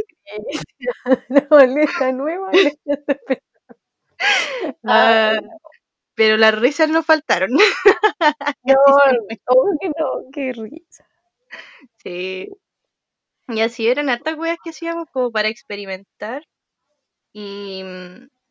[1.29, 2.51] La maleta nueva.
[4.83, 5.33] Ah,
[6.15, 7.51] pero las risas no faltaron.
[8.63, 8.75] No,
[9.47, 11.05] oh, que no, qué risa.
[12.03, 12.49] Sí.
[13.47, 16.43] Y así eran hartas weas que hacíamos como para experimentar.
[17.33, 17.83] Y,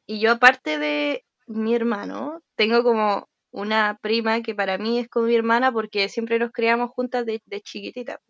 [0.07, 5.27] y yo aparte de mi hermano, tengo como una prima que para mí es como
[5.27, 8.21] mi hermana porque siempre nos criamos juntas de, de chiquitita.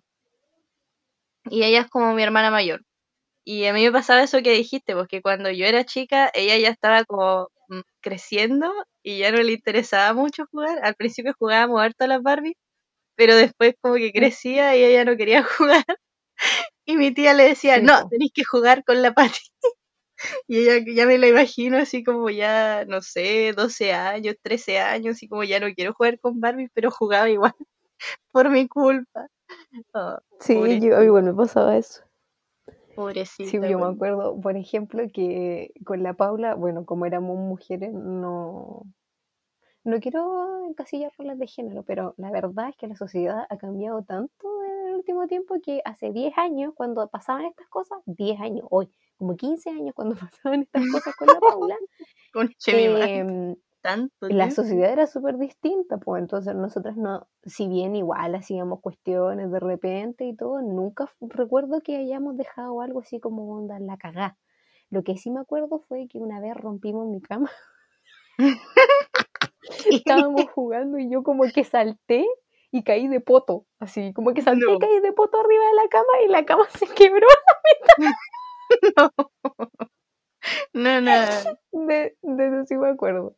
[1.51, 2.83] Y ella es como mi hermana mayor.
[3.45, 6.71] Y a mí me pasaba eso que dijiste, porque cuando yo era chica, ella ya
[6.71, 10.81] estaba como mm, creciendo y ya no le interesaba mucho jugar.
[10.85, 12.57] Al principio jugábamos harto a las Barbie,
[13.17, 15.85] pero después como que crecía y ella no quería jugar.
[16.85, 19.41] Y mi tía le decía, Sí, no, tenéis que jugar con la Pati.
[20.49, 25.23] Y ella ya me la imagino así como ya, no sé, 12 años, 13 años,
[25.23, 27.55] y como ya no quiero jugar con Barbie, pero jugaba igual,
[28.33, 29.29] por mi culpa.
[29.95, 32.03] Oh, Sí, pobrecita, yo igual me pasaba eso.
[32.95, 37.93] pobrecita, Sí, yo me acuerdo, por ejemplo, que con la Paula, bueno, como éramos mujeres,
[37.93, 38.83] no,
[39.85, 44.03] no quiero encasillar roles de género, pero la verdad es que la sociedad ha cambiado
[44.03, 48.67] tanto en el último tiempo que hace 10 años, cuando pasaban estas cosas, 10 años,
[48.71, 51.77] hoy, como 15 años cuando pasaban estas cosas con la Paula,
[52.93, 58.35] madre, em, tanto la sociedad era súper distinta, pues entonces nosotras no, si bien igual
[58.35, 63.79] hacíamos cuestiones de repente y todo, nunca recuerdo que hayamos dejado algo así como onda
[63.79, 64.37] la cagá.
[64.91, 67.51] Lo que sí me acuerdo fue que una vez rompimos mi cama,
[69.91, 72.27] estábamos jugando y yo como que salté
[72.71, 75.89] y caí de poto, así como que salté y caí de poto arriba de la
[75.89, 77.27] cama y la cama se quebró.
[80.73, 81.11] No, no.
[81.73, 83.37] De, de eso sí me acuerdo.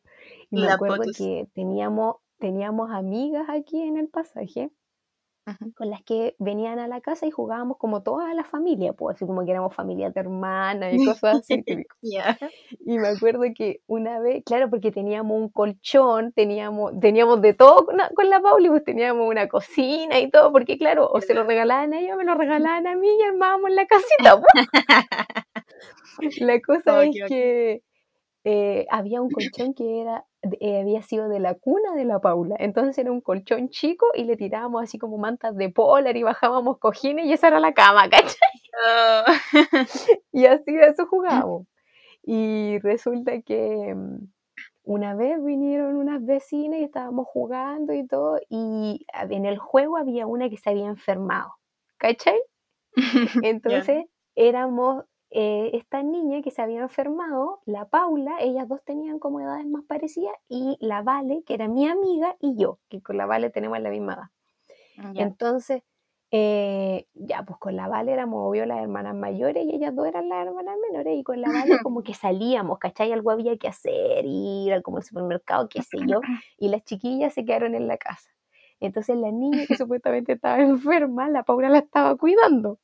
[0.51, 4.71] Y me La acuerdo que teníamos, teníamos amigas aquí en el pasaje
[5.77, 9.27] Con las que venían a la casa y jugábamos como toda la familia, pues así
[9.27, 11.65] como que éramos familias de hermanas y cosas así.
[12.81, 17.87] Y me acuerdo que una vez, claro, porque teníamos un colchón, teníamos, teníamos de todo
[17.87, 21.35] con la, con la Pauli, pues teníamos una cocina y todo, porque claro, o se
[21.35, 24.41] lo regalaban a ella o me lo regalaban a mí y armábamos la casita.
[26.17, 26.41] pues.
[26.41, 27.83] La cosa Oh, es que
[28.45, 32.57] eh, había un colchón que era eh, había sido de la cuna de la Paula.
[32.59, 36.79] Entonces era un colchón chico y le tirábamos así como mantas de polar y bajábamos
[36.79, 38.35] cojines y esa era la cama, ¿cachai?
[38.87, 39.25] Oh.
[40.33, 41.67] Y así de eso jugábamos.
[42.23, 44.29] Y resulta que mm,
[44.85, 50.27] una vez vinieron unas vecinas y estábamos jugando y todo, y en el juego había
[50.27, 51.55] una que se había enfermado,
[51.99, 52.41] ¿cachai?
[53.45, 59.41] Entonces éramos eh, esta niña que se había enfermado, la Paula, ellas dos tenían como
[59.41, 63.27] edades más parecidas, y la Vale, que era mi amiga, y yo, que con la
[63.27, 65.13] Vale tenemos la misma edad.
[65.15, 65.23] Ya.
[65.23, 65.83] Entonces,
[66.33, 70.29] eh, ya, pues con la Vale éramos obvio las hermanas mayores y ellas dos eran
[70.29, 73.13] las hermanas menores y con la Vale como que salíamos, ¿cachai?
[73.13, 76.21] Algo había que hacer, ir al como al supermercado, qué sé yo,
[76.59, 78.31] y las chiquillas se quedaron en la casa.
[78.81, 82.79] Entonces la niña que supuestamente estaba enferma, la Paula la estaba cuidando.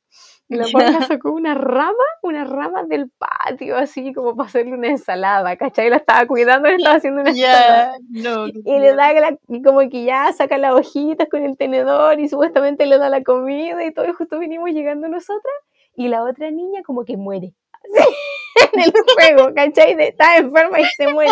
[0.49, 4.87] Y la Paula sacó una rama, una rama del patio, así como para hacerle una
[4.87, 5.89] ensalada, ¿cachai?
[5.89, 7.97] La estaba cuidando, le estaba haciendo una ensalada.
[8.09, 12.19] no, Y le da la- y como que ya saca las hojitas con el tenedor
[12.19, 15.55] y supuestamente le da la comida y todo, y justo vinimos llegando nosotras,
[15.95, 17.53] y la otra niña como que muere.
[17.73, 18.07] Así,
[18.73, 19.95] en el juego, ¿cachai?
[19.95, 21.31] De- Está enferma y se muere.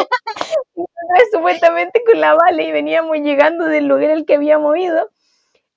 [0.76, 5.10] Nosotras supuestamente con la bala y veníamos llegando del lugar al que habíamos ido.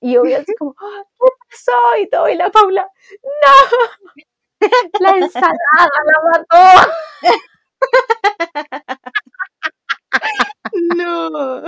[0.00, 1.72] Y obvio así como, "Ah, ¿qué pasó?
[2.00, 2.88] Y todo, y la Paula,
[3.22, 3.78] ¡no!
[5.00, 6.92] La ensalada la mató.
[10.96, 11.62] no.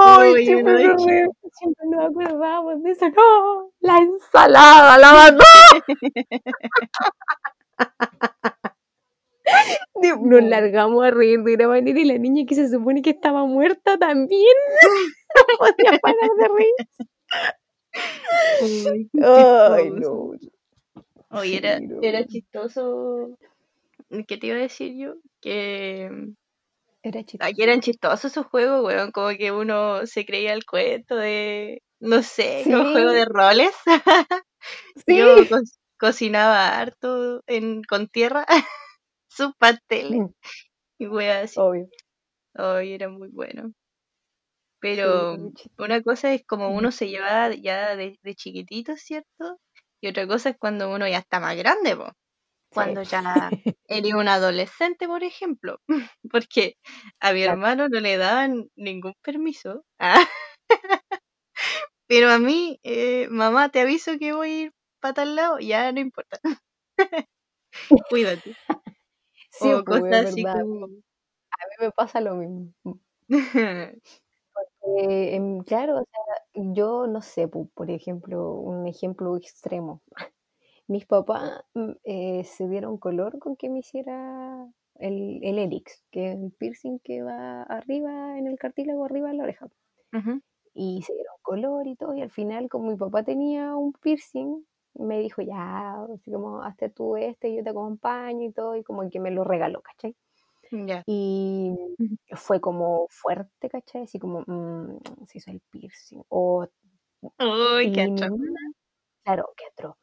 [0.00, 3.08] Ay, Uy, siempre, no, nos re- siempre nos acordamos de eso.
[3.10, 5.44] No, la ensalada la mató.
[10.02, 10.40] Nos No.
[10.40, 13.98] largamos a reír de una manera y la niña que se supone que estaba muerta
[13.98, 14.54] también
[15.36, 16.74] no podía parar de reír.
[19.22, 20.32] Ay, no.
[21.30, 23.36] Oye, era, era chistoso.
[24.26, 25.14] ¿Qué te iba a decir yo?
[25.40, 26.10] Que
[27.02, 27.48] Era chistoso.
[27.50, 29.12] aquí eran chistosos esos juegos, weón.
[29.12, 32.92] Como que uno se creía el cuento de, no sé, como Sí.
[32.92, 33.72] juego de roles.
[35.06, 35.16] Sí.
[35.16, 35.36] Yo
[36.00, 38.46] cocinaba harto en, con tierra
[39.28, 40.32] sus pasteles Mm,
[40.98, 41.64] y weas así.
[41.64, 41.88] Obvio.
[42.54, 43.72] Ay, era muy bueno.
[44.80, 45.36] Pero
[45.78, 49.58] una cosa es como uno se lleva ya de, de chiquitito, ¿cierto?
[50.00, 52.12] Y otra cosa es cuando uno ya está más grande, po.
[52.72, 53.04] Cuando Sí.
[53.04, 53.52] ya
[53.88, 55.80] eres un adolescente, por ejemplo.
[56.32, 56.76] Porque
[57.20, 57.60] a mi Claro.
[57.60, 59.84] hermano no le daban ningún permiso.
[60.00, 60.20] Ah.
[62.06, 65.90] Pero a mí, eh, mamá, te aviso que voy a ir para tal lado, ya
[65.92, 66.40] no importa.
[68.10, 68.56] Cuídate.
[69.50, 70.86] Sí, O pues, cosas así como...
[70.86, 72.72] A mí me pasa lo mismo.
[74.98, 80.02] Eh, em, claro, o sea, yo no sé, por ejemplo, un ejemplo extremo.
[80.88, 86.32] Mis papás mm, eh, se dieron color con que me hiciera el, el helix, que
[86.32, 89.68] es el piercing que va arriba en el cartílago, arriba en la oreja.
[90.74, 94.64] Y se dieron color y todo, y al final, como mi papá tenía un piercing,
[94.94, 99.08] me dijo, ya, así como, hazte tú este, yo te acompaño y todo, y como
[99.10, 100.16] que me lo regaló, ¿cachai?
[100.72, 101.04] Ya.
[101.06, 101.76] Y
[102.36, 104.02] fue como fuerte, ¿cachai?
[104.02, 106.22] Así como, mm, se hizo el piercing.
[106.28, 106.66] O,
[107.38, 108.40] Uy, qué atroz.
[109.24, 109.96] claro, qué atroz.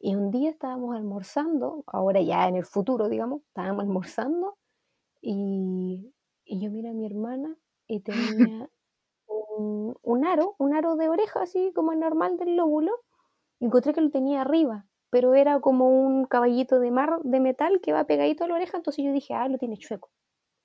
[0.00, 4.58] Y un día estábamos almorzando, ahora ya en el futuro, digamos, estábamos almorzando
[5.22, 6.12] y,
[6.44, 8.00] y yo miré a mi hermana y
[8.48, 8.70] tenía
[9.26, 12.92] un, un aro, un aro de oreja, así como el normal del lóbulo,
[13.66, 17.92] encontré que lo tenía arriba, pero era como un caballito de mar de metal que
[17.92, 20.10] va pegadito a la oreja, entonces yo dije, ah, lo tiene chueco,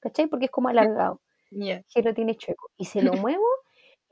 [0.01, 0.27] ¿cachai?
[0.27, 1.83] Porque es como alargado, Ya.
[1.93, 2.69] que lo tiene chueco.
[2.77, 3.45] Y se lo muevo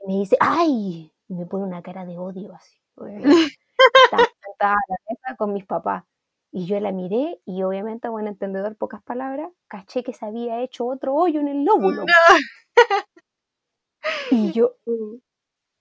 [0.00, 1.12] y me dice, ¡ay!
[1.28, 2.76] Y me pone una cara de odio así.
[4.04, 6.04] Estaba sentada a la mesa con mis papás.
[6.52, 10.86] Y yo la miré y obviamente, buen entendedor, pocas palabras, caché que se había hecho
[10.86, 12.04] otro hoyo en el lóbulo.
[14.30, 15.18] Y yo, Uh,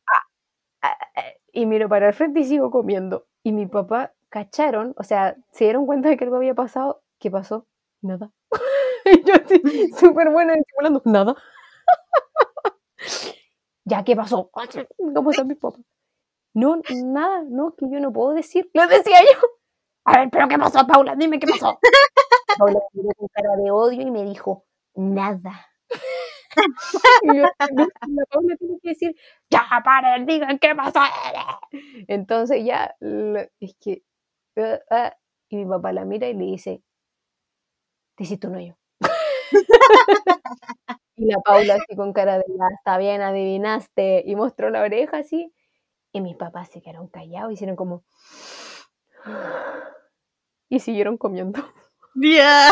[0.81, 1.23] ah, ah,
[1.55, 3.25] y miro para el frente y sigo comiendo.
[3.41, 7.01] Y mi papá cacharon, o sea, se dieron cuenta de que algo había pasado.
[7.17, 7.65] ¿Qué pasó?
[8.01, 8.31] Nada.
[9.05, 9.61] y yo así,
[9.97, 11.35] súper buena disimulando, nada.
[13.85, 14.51] ya, ¿qué pasó?
[15.13, 15.81] ¿Cómo están mis papás?
[16.53, 18.69] No, nada, no, que yo no puedo decir.
[18.73, 19.47] Lo decía yo.
[20.05, 21.15] A ver, ¿pero qué pasó, Paula?
[21.15, 21.79] Dime qué pasó.
[22.57, 24.65] Paula me miró con cara de odio y me dijo,
[24.95, 25.67] nada.
[27.21, 29.15] Y yo, "No, la Paula tiene que decir,
[29.49, 31.01] ya paren, digan qué pasó.
[32.07, 32.95] Entonces ya,
[33.59, 34.03] es que,
[34.57, 35.17] ah, ah,
[35.49, 36.83] y mi papá la mira y le dice,
[38.15, 38.75] te hiciste un hoyo.
[41.17, 45.17] y la Paula así con cara de, ya está bien, adivinaste, y mostró la oreja
[45.19, 45.53] así,
[46.13, 48.03] y mis papás se quedaron callados, hicieron como,
[50.69, 51.61] y siguieron comiendo.
[52.15, 52.71] Ya.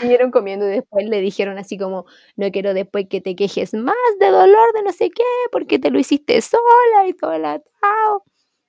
[0.00, 3.94] Siguieron comiendo y después le dijeron así como, no quiero después que te quejes más
[4.18, 8.24] de dolor de no sé qué, porque te lo hiciste sola y sola, chao.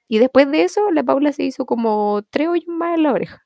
[0.07, 3.45] Y después de eso, la Paula se hizo como tres hoyos más en la oreja.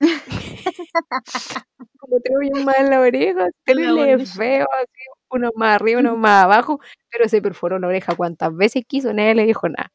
[1.98, 6.44] como tres hoyos más en la oreja, terrible feo, así, uno más arriba, uno más
[6.44, 9.92] abajo, pero se perforó la oreja cuantas veces quiso, nadie le dijo nada.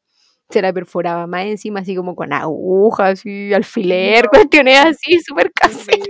[0.49, 4.29] Se la perforaba más encima, así como con agujas, así, alfiler, No.
[4.31, 6.07] cuestiones así, súper caseras.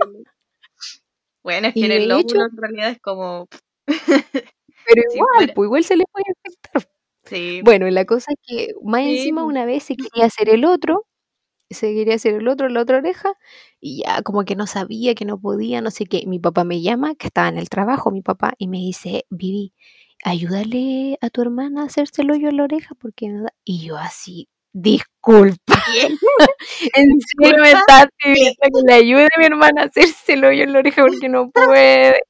[1.43, 3.47] Bueno, es que en el lóbulo hecho- en realidad es como.
[4.85, 6.89] Pero igual, pues igual se le puede infectar.
[7.25, 7.61] Sí.
[7.63, 9.51] Bueno, la cosa es que más Sí, encima pues.
[9.53, 11.05] una vez se quería hacer el otro,
[11.71, 13.33] se quería hacer el otro, la otra oreja,
[13.81, 16.25] y ya como que no sabía, que no podía, no sé qué.
[16.27, 19.73] Mi papá me llama, que estaba en el trabajo, mi papá, y me dice, Vivi,
[20.25, 23.31] ayúdale a tu hermana a hacerse el hoyo en la oreja porque.
[23.65, 25.57] Y yo así, disculpa.
[26.95, 30.63] en serio me está pidiendo que le ayude a mi hermana a hacerse el hoyo
[30.63, 32.21] en la oreja porque no puede.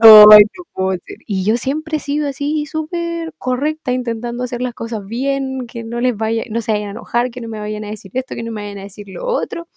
[0.00, 1.18] Ay, no puedo ser.
[1.26, 6.00] Y yo siempre he sido así súper correcta, intentando hacer las cosas bien, que no
[6.00, 8.42] les vaya, no se vayan a enojar, que no me vayan a decir esto, que
[8.42, 9.68] no me vayan a decir lo otro.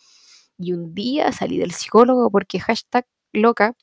[0.57, 3.75] Y un día salí del psicólogo porque hashtag loca,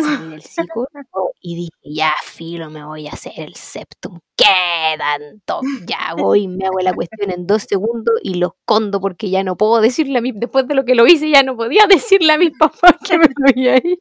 [0.00, 4.18] salí del psicólogo y dije, ya, filo, me voy a hacer el septum.
[4.36, 5.60] ¿Qué tanto?
[5.86, 9.56] Ya voy, me hago la cuestión en dos segundos y lo escondo porque ya no
[9.56, 12.38] puedo decirle a mí, después de lo que lo hice, ya no podía decirle a
[12.38, 13.96] mis papás que me lo había hecho.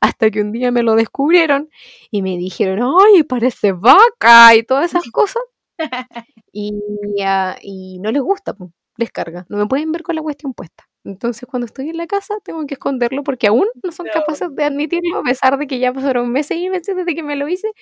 [0.00, 1.68] Hasta que un día me lo descubrieron
[2.10, 5.42] y me dijeron, ay, parece vaca y todas esas cosas.
[6.52, 6.72] Y,
[7.24, 8.56] ah, y no les gusta,
[8.96, 9.46] les carga.
[9.48, 10.88] No me pueden ver con la cuestión puesta.
[11.08, 14.64] Entonces, cuando estoy en la casa, tengo que esconderlo porque aún no son capaces de
[14.64, 17.72] admitirlo, a pesar de que ya pasaron meses y meses desde que me lo hice.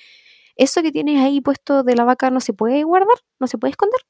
[0.55, 3.72] Eso que tienes ahí puesto de la vaca no se puede guardar, no se puede
[3.72, 4.01] esconder.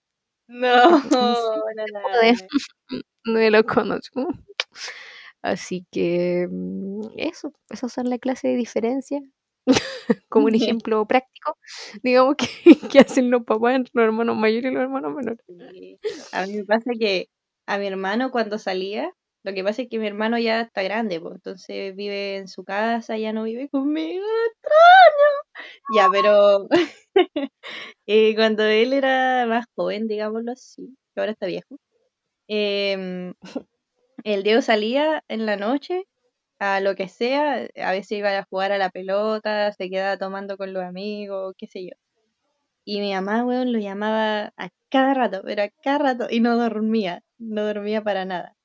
[0.48, 0.58] No,
[1.10, 1.34] no,
[1.90, 4.28] no, no me lo conozco.
[5.40, 9.22] Así que mm, eso, esas son la clase de diferencia.
[10.28, 11.56] Como un ejemplo práctico,
[12.02, 12.48] digamos que,
[12.88, 15.44] que hacen los papás entre los hermanos mayores y los hermanos menores.
[16.32, 17.28] A mí me pasa que
[17.66, 19.12] a mi hermano cuando salía,
[19.44, 22.64] lo que pasa es que mi hermano ya está grande, pues, entonces vive en su
[22.64, 25.96] casa, ya no vive conmigo, lo extraño.
[25.96, 26.68] Ya, pero
[28.06, 31.76] eh, cuando él era más joven, digámoslo así, que ahora está viejo,
[32.48, 33.34] em,
[34.24, 36.04] el Diego salía en la noche
[36.60, 40.56] a lo que sea, a veces iba a jugar a la pelota, se quedaba tomando
[40.58, 41.92] con los amigos, qué sé yo.
[42.84, 46.56] Y mi mamá, weón, lo llamaba a cada rato, pero a cada rato, y no
[46.56, 48.56] dormía, no dormía para nada.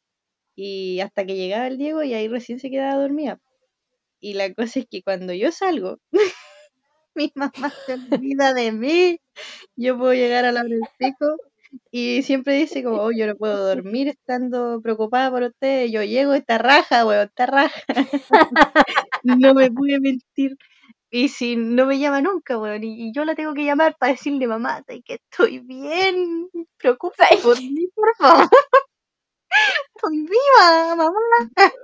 [0.56, 3.40] Y hasta que llegaba el Diego y ahí recién se quedaba dormida.
[4.22, 6.00] Y la cosa es que cuando yo salgo,
[7.16, 9.20] mi mamá se olvida de mí.
[9.76, 11.38] Yo puedo llegar a la del pico
[11.92, 15.88] y siempre dice como, oh, yo no puedo dormir estando preocupada por usted.
[15.88, 17.82] Yo llego, esta raja, weón, esta raja.
[19.24, 20.58] no me pude mentir.
[21.14, 24.48] Y si no me llama nunca, weón, y, yo la tengo que llamar para decirle,
[24.48, 28.48] mamá, que estoy bien, preocúpate por mí, por favor.
[29.96, 31.20] estoy viva, mamá.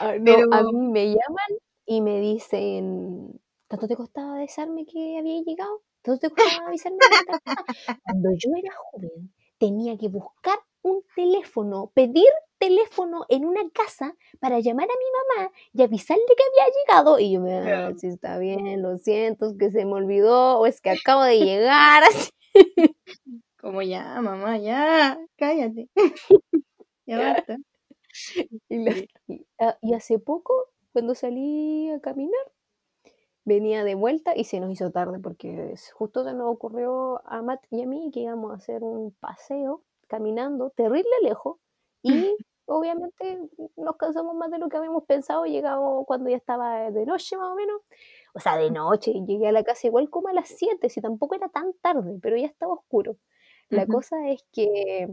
[0.00, 5.42] Ah, no, A mí me llaman y me dicen, ¿tanto te costaba avisarme que había
[5.42, 5.82] llegado?
[6.00, 6.98] ¿Tanto te costaba avisarme?
[8.02, 14.60] Cuando yo era joven, tenía que buscar un teléfono, pedir teléfono en una casa para
[14.60, 17.18] llamar a mi mamá y avisarle que había llegado.
[17.18, 20.66] Y yo me ah, si está bien, lo siento, es que se me olvidó o
[20.66, 22.02] es que acabo de llegar.
[23.60, 25.88] Como ya, mamá, ya, cállate.
[27.06, 27.56] ya basta.
[29.58, 32.52] Ah, y hace poco, cuando salí a caminar,
[33.44, 37.64] venía de vuelta y se nos hizo tarde porque justo se nos ocurrió a Matt
[37.70, 41.56] y a mí que íbamos a hacer un paseo caminando terrible lejos
[42.02, 42.10] y
[42.68, 43.38] obviamente
[43.76, 47.52] nos cansamos más de lo que habíamos pensado, llegamos cuando ya estaba de noche más
[47.52, 47.80] o menos,
[48.34, 51.34] o sea, de noche, llegué a la casa igual como a las 7, si tampoco
[51.34, 53.16] era tan tarde, pero ya estaba oscuro.
[53.70, 55.08] La cosa es que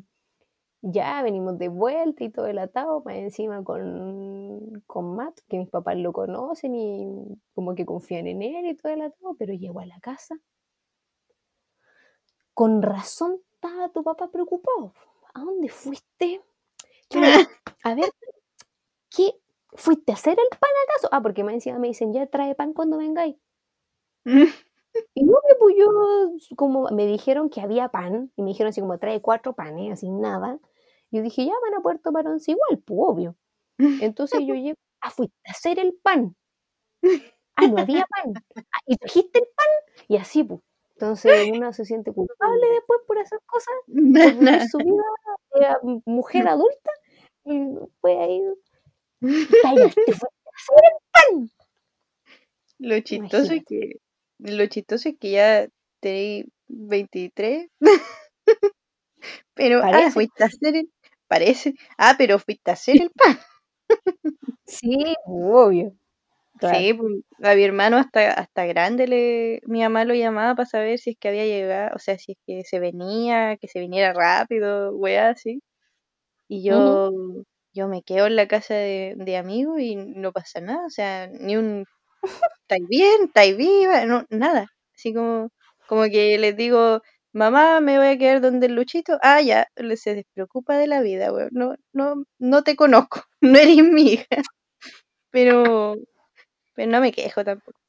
[0.81, 5.69] ya venimos de vuelta y todo el atado, más encima con, con Matt, que mis
[5.69, 9.79] papás lo conocen y como que confían en él y todo el atado, pero llegó
[9.79, 10.35] a la casa.
[12.53, 14.93] Con razón estaba tu papá preocupado.
[15.33, 16.41] ¿A dónde fuiste?
[17.83, 18.09] A ver,
[19.09, 19.31] ¿qué?
[19.73, 21.09] ¿Fuiste a hacer el pan acaso?
[21.11, 23.35] Ah, porque más encima me dicen, ya trae pan cuando vengáis.
[25.13, 28.97] Y no, pues yo, como me dijeron que había pan, y me dijeron así como
[28.99, 30.59] trae cuatro panes, así nada.
[31.11, 33.35] Yo dije, ya van a Puerto Parón igual, pues obvio.
[33.99, 36.35] Entonces yo llego, ah, fuiste a hacer el pan.
[37.57, 38.33] Ah, no había pan.
[38.73, 39.67] Ah, y trajiste el pan.
[40.09, 40.61] Y así, pues.
[40.95, 45.03] Entonces uno se siente culpable después por esas cosas, por su vida
[45.83, 46.91] de mujer adulta,
[47.43, 48.41] y fue ahí.
[49.19, 51.49] te fue a hacer el pan.
[52.79, 53.97] Lo chistoso es que,
[54.39, 55.67] lo chistoso es que ya
[55.99, 57.67] tenéis 23.
[59.53, 60.91] pero, ah, fuiste a hacer el,
[61.27, 63.37] parece, ah, pero fuiste a hacer el pan.
[64.65, 65.93] sí, obvio.
[66.61, 67.11] Sí, pues,
[67.43, 71.17] a mi hermano hasta, hasta grande le, mi mamá lo llamaba para saber si es
[71.19, 75.29] que había llegado, o sea, si es que se venía, que se viniera rápido, weá,
[75.29, 75.61] así.
[76.49, 77.11] Y yo,
[77.73, 81.27] yo me quedo en la casa de, de amigos y no pasa nada, o sea,
[81.27, 81.85] ni un
[82.63, 83.23] ¿estáis bien?
[83.25, 84.05] ¿estáis viva?
[84.05, 84.67] No, nada.
[84.95, 85.49] Así como,
[85.87, 87.01] como que les digo,
[87.33, 89.17] mamá, me voy a quedar donde el Luchito.
[89.21, 91.49] Ah, ya, se despreocupa de la vida, weón.
[91.53, 94.27] No, no, no te conozco, no eres mi hija.
[95.31, 95.95] Pero
[96.75, 97.79] Pero no me quejo tampoco.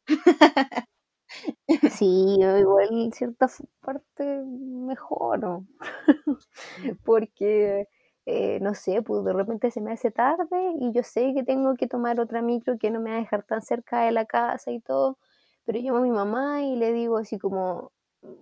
[1.85, 3.49] Sí, yo igual en cierta
[3.81, 5.65] parte mejoro.
[7.05, 7.89] Porque,
[8.27, 11.75] eh, no sé, pues de repente se me hace tarde y yo sé que tengo
[11.77, 14.71] que tomar otra micro que no me va a dejar tan cerca de la casa
[14.73, 15.19] y todo.
[15.65, 17.93] Pero llamo a mi mamá y le digo así como,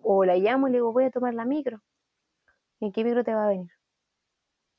[0.02, 1.80] o la llamo y le digo, voy a tomar la micro.
[2.80, 3.70] ¿Y en qué micro te va a venir?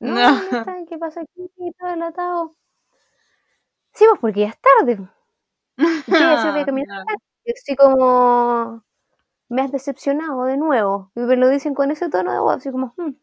[0.00, 0.86] No, No.
[0.88, 1.50] ¿qué pasa aquí?
[1.78, 2.56] Todo delatado.
[3.94, 5.08] Sí, pues porque ya es tarde.
[6.06, 6.52] ¿Y qué voy a hacer?
[6.52, 7.02] Voy a caminar No.
[7.02, 7.14] acá.
[7.44, 8.84] Y así como,
[9.50, 11.12] me has decepcionado de nuevo.
[11.16, 13.14] Y me lo dicen con ese tono de voz, así como, "Hmm,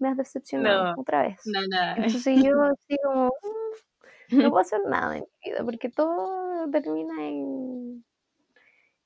[0.00, 1.40] me has decepcionado No, otra vez.
[1.44, 1.96] no, no.
[1.96, 3.30] Entonces yo así como, "Mm,
[4.42, 8.04] no puedo hacer nada en mi vida, porque todo termina en,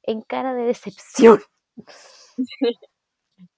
[0.04, 1.40] en cara de decepción.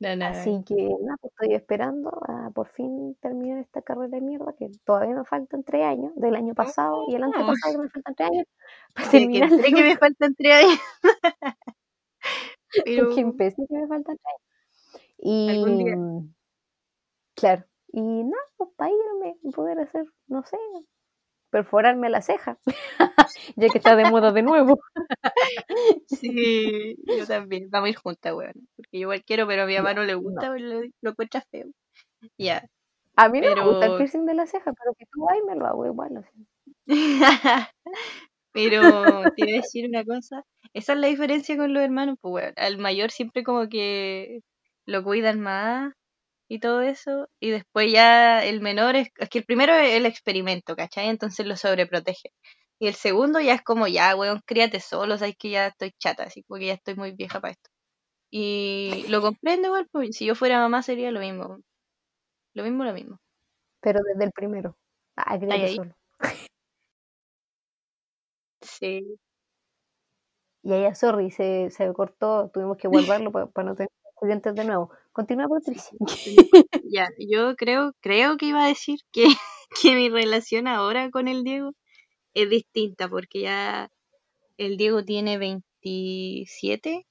[0.00, 0.26] No, no.
[0.26, 4.70] Así que nada, pues estoy esperando a por fin terminar esta carrera de mierda, que
[4.84, 8.30] todavía me faltan tres años, del año pasado y el antepasado que me faltan tres
[8.30, 8.46] años,
[8.94, 10.80] para Que, que terminar sé que me faltan tres años.
[12.84, 14.40] Pero porque empecé que me faltan tres años.
[15.18, 16.34] Y mm,
[17.34, 20.56] claro, y nada, pues para irme poder hacer, no sé,
[21.54, 22.58] perforarme la ceja,
[23.56, 24.80] ya que está de moda de nuevo.
[26.08, 27.68] Sí, yo también.
[27.70, 28.54] Vamos a ir juntas, weón.
[28.76, 30.20] Porque yo igual quiero, pero a mi mamá no le no.
[30.20, 31.66] gusta, porque lo, lo encuentra feo.
[32.38, 32.64] Ya.
[33.16, 35.54] A mí no me gusta el piercing de la ceja, pero si tú vas me
[35.56, 36.16] lo hago igual.
[36.16, 36.46] así.
[38.52, 38.82] Pero
[39.34, 40.44] te iba a decir una cosa.
[40.74, 42.54] Esa es la diferencia con los hermanos, pues weón.
[42.56, 44.40] Al mayor siempre como que
[44.86, 45.92] lo cuidan más
[46.48, 47.28] y todo eso.
[47.40, 51.08] Y después ya el menor es, es que el primero es el experimento, ¿cachai?
[51.08, 52.30] Entonces lo sobreprotege.
[52.78, 56.24] Y el segundo ya es como, ya, weón, críate solo, sabes que ya estoy chata,
[56.24, 57.70] así porque ya estoy muy vieja para esto.
[58.30, 61.58] Y lo comprendo igual, pues si yo fuera mamá sería lo mismo.
[62.54, 63.18] Lo mismo, lo mismo.
[63.80, 64.76] Pero desde el primero.
[65.16, 65.76] Ah, críate ahí.
[65.76, 65.94] solo.
[68.60, 69.18] Sí.
[70.62, 74.90] Y ella, sorry, se, se cortó, tuvimos que guardarlo para no tener accidentes de nuevo.
[75.14, 75.96] Continúa, Patricia.
[76.90, 79.24] Ya, yo creo, creo que iba a decir que,
[79.82, 81.70] que mi relación ahora con el Diego
[82.34, 83.88] es distinta, porque ya
[84.58, 87.06] el Diego tiene 27,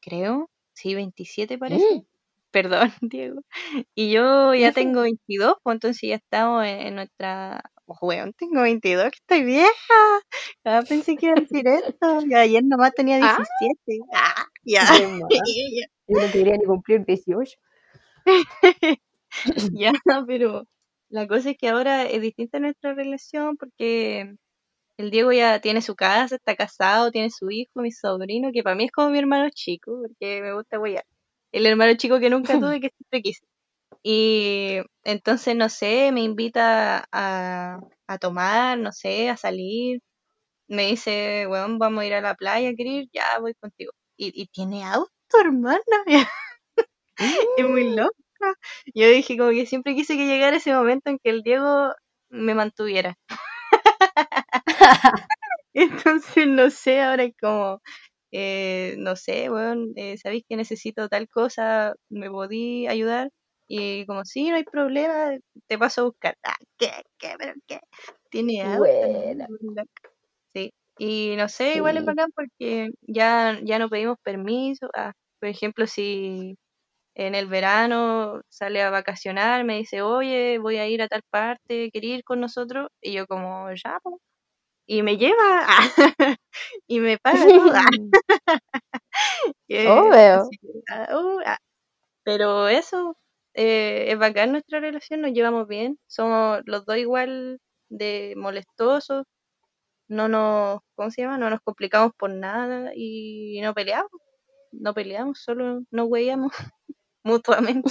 [0.00, 0.50] creo.
[0.74, 2.04] Sí, 27 parece.
[2.50, 3.42] Perdón, Diego.
[3.94, 7.62] Y yo ya tengo 22, pues entonces ya estamos en, en nuestra...
[7.86, 9.94] Weón, tengo 22, que estoy vieja.
[10.64, 12.20] Ah, pensé que iba a decir esto.
[12.26, 14.00] Y ayer nomás tenía Ah, 17.
[14.12, 14.84] Ah, ya.
[14.92, 15.20] de más.
[16.08, 17.56] Yo no quería ni cumplir 18.
[19.72, 19.92] Ya,
[20.26, 20.66] pero
[21.10, 24.34] la cosa es que ahora es distinta nuestra relación porque
[24.96, 28.76] el Diego ya tiene su casa, está casado, tiene su hijo, mi sobrino, que para
[28.76, 31.04] mí es como mi hermano chico, porque me gusta huellar.
[31.52, 33.44] El hermano chico que nunca tuve, que siempre quise.
[34.08, 40.00] Y entonces, no sé, me invita a, a tomar, no sé, a salir.
[40.68, 43.08] Me dice, weón, vamos a ir a la playa, ¿querés ir?
[43.12, 43.92] Ya, voy contigo.
[44.18, 45.82] Y, y tiene auto, hermana.
[47.56, 47.96] Es muy Mm.
[47.96, 48.12] loca.
[48.94, 51.92] Yo dije como que siempre quise que llegara ese momento en que el Diego
[52.30, 53.16] me mantuviera.
[55.74, 57.80] Entonces, no sé, ahora es como,
[58.32, 59.86] eh, no sé, bueno,
[60.22, 63.30] sabéis que necesito tal cosa, ¿me podí ayudar?
[63.68, 65.32] Y como, sí, no hay problema,
[65.66, 66.36] te paso a buscar.
[66.44, 66.90] Ah, ¿qué?
[67.18, 67.34] ¿Qué?
[67.38, 67.80] ¿Pero qué?
[68.30, 68.78] Tiene.
[68.78, 69.46] Buena.
[70.54, 70.72] Sí.
[70.98, 74.88] Y no sé, igual es bacán porque ya, ya no pedimos permiso.
[74.96, 76.56] Ah, por ejemplo, si
[77.14, 81.90] en el verano sale a vacacionar, me dice, oye, voy a ir a tal parte,
[81.92, 82.88] ¿quería ir con nosotros?
[83.02, 84.20] Y yo como, ya, po.
[84.86, 85.66] Y me lleva,
[86.88, 87.72] y me paga todo.
[89.88, 90.58] ah, así
[90.90, 91.58] ah, uh, ah.
[92.24, 93.16] Pero eso,
[93.56, 99.24] eh, es bacán nuestra relación, nos llevamos bien, somos los dos igual de molestosos,
[100.08, 101.38] no nos, ¿cómo se llama?
[101.38, 104.10] No nos complicamos por nada y no peleamos,
[104.72, 106.52] no peleamos, solo nos hueíamos
[107.24, 107.90] mutuamente.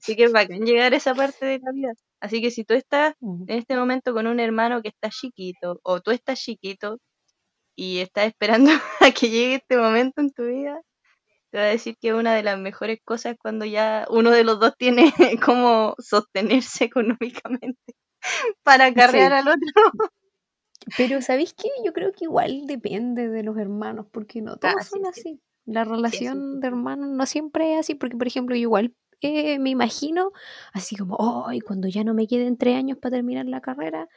[0.00, 1.92] Así que es bacán llegar a esa parte de la vida.
[2.20, 6.00] Así que si tú estás en este momento con un hermano que está chiquito, o
[6.00, 6.98] tú estás chiquito
[7.76, 8.70] y estás esperando
[9.00, 10.80] a que llegue este momento en tu vida,
[11.54, 14.42] te voy a decir que una de las mejores cosas es cuando ya uno de
[14.42, 15.04] los dos tiene
[15.44, 17.78] cómo sostenerse económicamente
[18.64, 19.38] para acarrear Sí.
[19.38, 19.60] al otro.
[20.96, 21.68] Pero ¿sabéis qué?
[21.84, 25.20] Yo creo que igual depende de los hermanos, porque no Ah, todos sí, son sí,
[25.20, 25.40] así.
[25.64, 29.58] La sí, relación de hermanos no siempre es así, porque por ejemplo, yo igual eh,
[29.60, 30.32] me imagino
[30.72, 34.08] así como, ay, cuando ya no me queden tres años para terminar la carrera,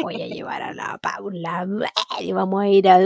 [0.00, 1.66] voy a llevar a la Paula
[2.20, 3.00] y vamos a ir a...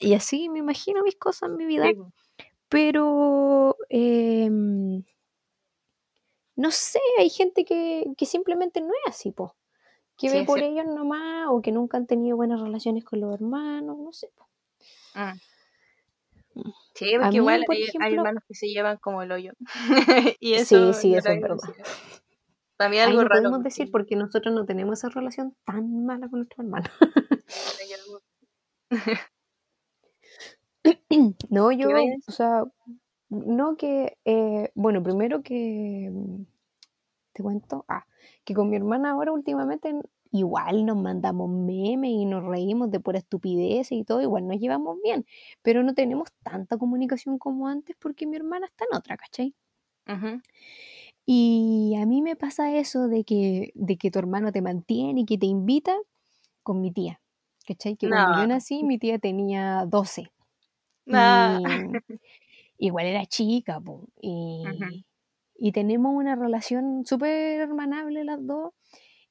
[0.00, 1.90] Y así me imagino mis cosas en mi vida.
[2.72, 5.04] Pero em,
[6.56, 9.54] no sé, hay gente que, que simplemente no es así, po.
[10.16, 13.34] que Sí, ve por ellos nomás o que nunca han tenido buenas relaciones con los
[13.34, 14.30] hermanos, no sé.
[14.34, 14.48] po.
[15.14, 15.38] Mm.
[16.54, 16.72] Mm.
[16.94, 19.32] Sí, A porque mí, igual por hay, hay ejemplo, hermanos que se llevan como el
[19.32, 19.52] hoyo.
[20.40, 21.58] y eso sí, sí, eso es verdad.
[22.78, 23.42] Para mí Ahí algo no raro.
[23.42, 26.90] podemos decir porque nosotros no tenemos esa relación tan mala con nuestros hermanos.
[31.50, 32.64] No, ¿Qué yo, o sea,
[33.30, 36.42] no que, eh, bueno, primero que, mm,
[37.34, 38.06] te cuento, ah,
[38.44, 39.94] que con mi hermana ahora últimamente
[40.32, 44.98] igual nos mandamos memes y nos reímos de pura estupidez y todo, igual nos llevamos
[45.02, 45.26] bien,
[45.62, 49.54] pero no tenemos tanta comunicación como antes porque mi hermana está en otra, ¿cachai?
[51.26, 55.24] Y a mí me pasa eso de que, de que tu hermano te mantiene y
[55.26, 55.96] que te invita
[56.62, 57.20] con mi tía,
[57.66, 57.96] ¿cachai?
[57.96, 60.32] Que cuando yo No, nací mi tía tenía 12
[61.06, 62.00] y
[62.78, 65.04] igual era chica, po, y,
[65.56, 68.72] y tenemos una relación súper hermanable las dos.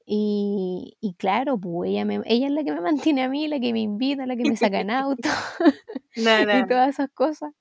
[0.06, 3.60] Y, y claro, pues ella, me- ella es la que me mantiene a mí, la
[3.60, 5.28] que me invita, la que me saca en auto
[6.14, 7.52] No, y todas esas cosas.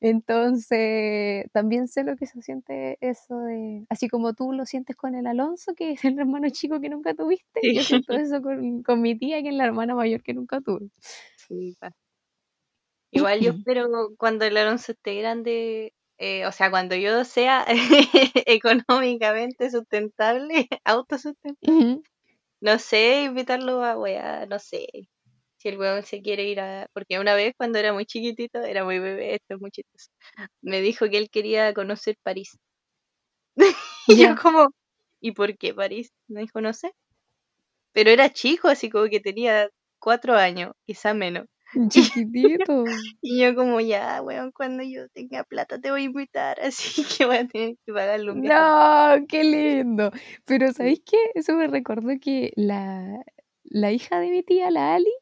[0.00, 5.14] Entonces, también sé lo que se siente eso de, así como tú lo sientes con
[5.16, 8.82] el Alonso, que es el hermano chico que nunca tuviste, yo Sí, siento eso con,
[8.84, 10.90] con mi tía, que es la hermana mayor que nunca tuve.
[11.36, 11.76] sí.
[13.12, 13.88] Igual yo espero
[14.18, 17.64] cuando el Alonso esté grande, eh, o sea, cuando yo sea
[18.46, 22.02] económicamente sustentable, autosustentable,
[22.60, 24.86] no sé, invitarlo a weá, no sé.
[25.58, 26.88] Si el weón se quiere ir a.
[26.94, 30.10] Porque una vez cuando era muy chiquitito, era muy bebé, esto es muy chistoso.
[30.62, 32.58] Me dijo que él quería conocer París.
[34.08, 34.68] Y yo como,
[35.20, 36.12] ¿y por qué París?
[36.28, 36.92] Me dijo, no sé.
[37.92, 41.46] Pero era chico, así como que tenía cuatro años, quizá menos.
[41.88, 42.84] Chiquitito.
[43.22, 47.26] y yo como, ya, weón, cuando yo tenga plata te voy a invitar, así que
[47.26, 49.20] voy a tener que un viaje.
[49.20, 50.10] No, qué lindo.
[50.44, 50.72] Pero.
[50.72, 51.18] ¿sabéis qué?
[51.34, 53.24] Eso me recordó que la,
[53.64, 55.12] la hija de mi tía, la Ali,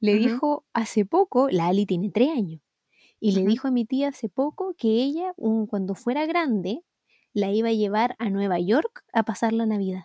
[0.00, 2.60] le dijo hace poco, la Ali tiene tres años,
[3.20, 6.82] y le dijo a mi tía hace poco que ella, un- cuando fuera grande,
[7.32, 10.04] la iba a llevar a Nueva York a pasar la Navidad.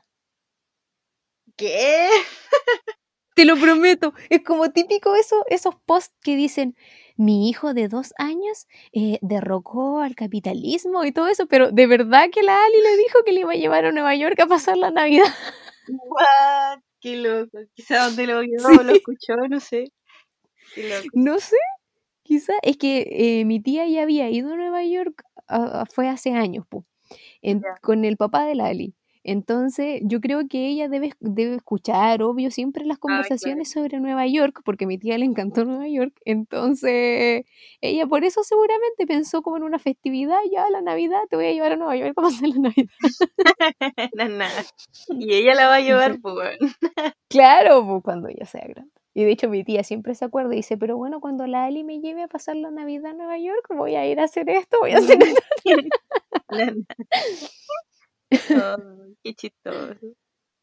[1.58, 2.08] ¿Qué?
[3.40, 6.76] Te lo prometo, es como típico eso, esos posts que dicen,
[7.16, 12.26] mi hijo de dos años eh, derrocó al capitalismo y todo eso, pero de verdad
[12.34, 14.76] que la Ali le dijo que le iba a llevar a Nueva York a pasar
[14.76, 15.24] la Navidad.
[15.88, 16.80] What?
[17.00, 17.60] Qué loco.
[17.76, 19.86] Quizá donde lo vio o lo escuchó, no sé.
[20.76, 21.08] Qué loco.
[21.14, 21.56] no sé,
[22.24, 23.08] quizá es que
[23.40, 26.66] eh, mi tía ya había ido a Nueva York, ah, fue hace años,
[27.42, 28.96] en- con el papá de la Ali.
[29.32, 33.18] Entonces, yo creo que ella debe, debe escuchar, obvio, siempre las Ah, claro.
[33.18, 36.14] conversaciones sobre Nueva York, porque mi tía le encantó Nueva York.
[36.26, 37.46] Entonces,
[37.80, 41.54] ella por eso seguramente pensó como en una festividad, ya la Navidad, te voy a
[41.54, 42.90] llevar a Nueva York a pasar la Navidad.
[44.16, 44.64] Nada, nada.
[45.10, 46.58] Y ella la va a llevar, pues.
[47.30, 48.92] Claro, pues, cuando ella sea grande.
[49.14, 51.84] Y de hecho mi tía siempre se acuerda y dice, pero bueno, cuando la Ali
[51.84, 54.78] me lleve a pasar la Navidad a Nueva York, voy a ir a hacer esto,
[54.82, 55.42] voy a hacer esto.
[58.32, 59.96] Oh, qué chistoso.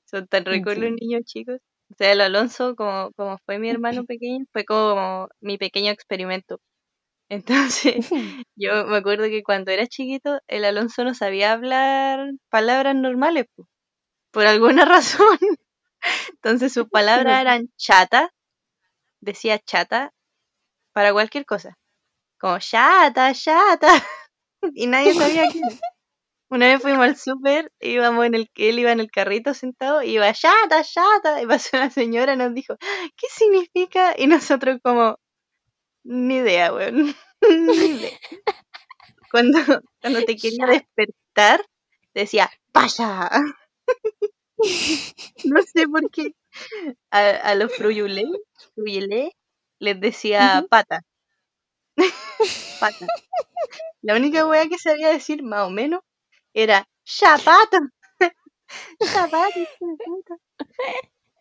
[0.04, 1.60] Son tan ricos los niños chicos.
[1.90, 6.60] O sea, el Alonso, como, como fue mi hermano pequeño, fue como mi pequeño experimento.
[7.28, 8.08] Entonces,
[8.56, 13.68] yo me acuerdo que cuando era chiquito, el Alonso no sabía hablar palabras normales, po,
[14.30, 15.38] por alguna razón.
[16.30, 18.32] Entonces sus palabras eran chata,
[19.20, 20.12] decía chata
[20.92, 21.76] para cualquier cosa.
[22.38, 23.88] Como chata, chata.
[24.74, 25.60] Y nadie sabía qué.
[26.48, 30.10] Una vez fuimos al súper, íbamos en el, él iba en el carrito sentado, y
[30.12, 32.76] iba chata, chata, y pasó una señora y nos dijo,
[33.16, 34.14] ¿qué significa?
[34.16, 35.18] Y nosotros como,
[36.04, 38.18] ni idea, weón, ni idea.
[39.30, 39.58] Cuando,
[40.00, 41.64] cuando te quería despertar,
[42.14, 43.30] decía, ¡paya!
[45.44, 46.34] No sé por qué.
[47.10, 48.24] A, a los fruyulé,
[48.74, 49.32] fruyelé,
[49.80, 51.02] les decía pata,
[52.80, 53.06] pata.
[54.02, 56.00] La única wea que sabía decir, más o menos,
[56.56, 57.76] era chapato,
[58.98, 60.40] chapato, chapato.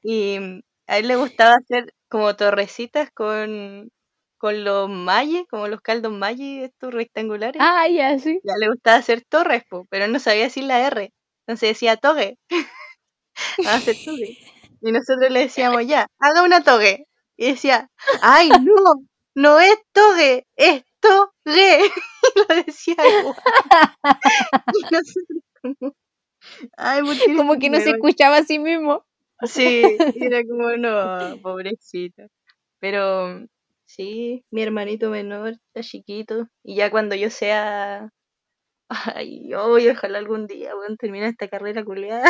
[0.03, 3.91] Y mm, a él le gustaba hacer como torrecitas con,
[4.38, 7.61] con los malles, como los caldos malles, estos rectangulares.
[7.63, 8.41] Ah, ya, sí.
[8.43, 11.13] Ya le gustaba hacer torres, po, pero no sabía decir la R.
[11.47, 12.38] Entonces decía togue,
[13.68, 14.38] a hacer togue.
[14.82, 17.07] Y nosotros le decíamos, ya, haga una togue.
[17.38, 17.89] Y decía,
[18.22, 21.80] ay, no, no es togue, es togue.
[22.36, 23.36] Y lo decía igual.
[25.62, 25.93] Como,
[26.78, 29.06] ay, ¿por qué eres Como tan que no se escuchaba a sí mismo.
[29.43, 29.84] Sí,
[30.16, 32.24] era como, no, pobrecito.
[32.80, 33.45] Pero
[33.86, 36.47] sí, mi hermanito menor está chiquito.
[36.64, 38.10] Y ya cuando yo sea.
[38.89, 42.26] Ay, voy ojalá algún día, weón, terminar esta carrera culiada.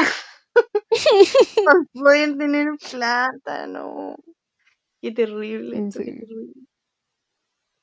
[1.94, 4.16] Pueden tener plata, no.
[5.02, 5.78] Qué terrible.
[5.80, 6.54] Esto, qué terrible.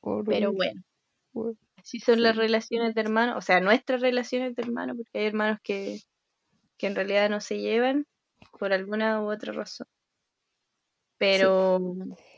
[0.02, 0.34] Horrible.
[0.34, 0.82] Pero bueno,
[1.32, 5.26] Bueno, así son las relaciones de hermanos, o sea, nuestras relaciones de hermanos, porque hay
[5.26, 6.00] hermanos que,
[6.78, 8.06] que en realidad no se llevan
[8.58, 9.88] por alguna u otra razón.
[11.18, 11.80] Pero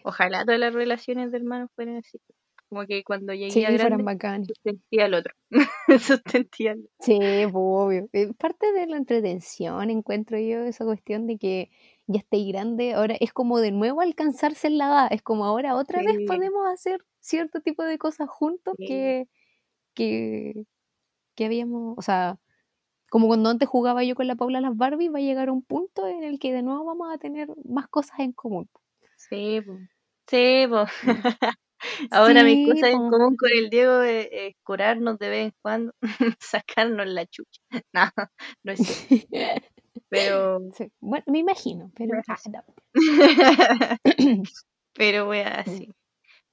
[0.04, 2.18] ojalá todas las relaciones de hermanos fueran así.
[2.68, 5.34] Como que cuando llegué Sí, a grande, sustentía al otro.
[6.00, 6.90] sustentía al otro.
[7.00, 8.08] Sí, pues, obvio.
[8.12, 11.70] Eh, Parte de la entretención, encuentro yo esa cuestión de que
[12.06, 15.76] ya estéis grande, ahora es como de nuevo alcanzarse en la edad, es como ahora
[15.76, 18.86] otra vez podemos hacer cierto tipo de cosas juntos Sí.
[18.86, 19.28] que,
[19.94, 20.64] que,
[21.34, 22.38] que habíamos, o sea,
[23.10, 26.06] como cuando antes jugaba yo con la Paula las Barbie, va a llegar un punto
[26.08, 28.68] en el que de nuevo vamos a tener más cosas en común.
[29.16, 29.78] Sí, po.
[30.26, 30.66] Sí.
[32.10, 33.10] Ahora mis Sí, cosas en po.
[33.10, 35.92] común con el Diego es, es curarnos de vez en cuando,
[36.40, 37.60] sacarnos la chucha.
[37.92, 38.10] No,
[38.64, 39.14] no es cierto.
[40.10, 42.14] Pero, Sí, Bueno, me imagino, pero
[44.18, 44.44] sí.
[44.94, 45.88] pero voy así.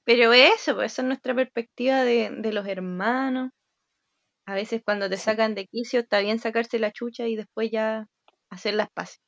[0.04, 3.50] Pero eso, pues esa es nuestra perspectiva de, de los hermanos.
[4.46, 5.24] A veces cuando te Sí.
[5.24, 8.06] sacan de quicio está bien sacarse la chucha y después ya
[8.50, 9.20] hacer las paces.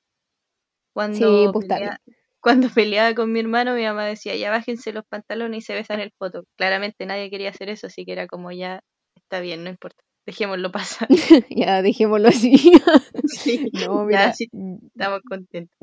[0.92, 1.98] Cuando, pues, está pelea-
[2.44, 6.00] cuando peleaba con mi hermano, mi mamá decía, ya bájense los pantalones y se besan
[6.00, 6.44] el foto.
[6.58, 8.82] Claramente nadie quería hacer eso, así que era como ya,
[9.16, 11.08] está bien, no importa, dejémoslo pasar.
[11.50, 12.52] ya dejémoslo así.
[13.26, 14.50] Sí, No, ya sí,
[14.88, 15.74] estamos contentos.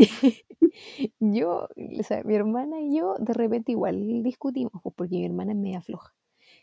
[1.19, 1.67] yo,
[1.99, 5.57] o sea, mi hermana y yo de repente igual discutimos, pues, porque mi hermana es
[5.57, 6.13] media floja.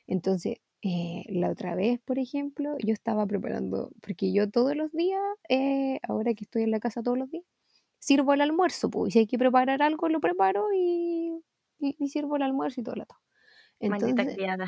[0.06, 5.20] Entonces, eh, la otra vez, por ejemplo, yo estaba preparando, porque yo todos los días,
[5.48, 7.44] eh, ahora que estoy en la casa todos los días,
[7.98, 11.40] sirvo el almuerzo, pues, y si hay que preparar algo, lo preparo y,
[11.78, 13.18] y, y sirvo el almuerzo y todo todo.
[13.80, 14.66] Maldita Entonces, criada.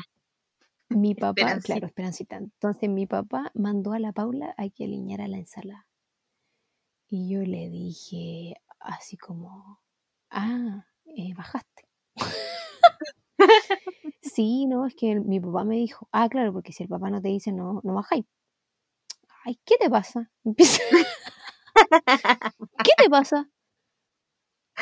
[0.89, 1.73] mi papá, Esperancita.
[1.73, 2.35] claro, Esperancita.
[2.37, 5.87] Entonces mi papá mandó a la Paula a que aliñara la ensalada.
[7.07, 9.81] Y yo le dije así como,
[10.29, 11.87] ah, eh, bajaste.
[14.21, 17.09] sí, no, es que el- mi papá me dijo, ah, claro, porque si el papá
[17.09, 18.25] no te dice, no, no bajáis.
[19.43, 20.31] Ay, ¿qué te pasa?
[20.45, 20.81] Empieza,
[22.83, 23.47] ¿qué te pasa?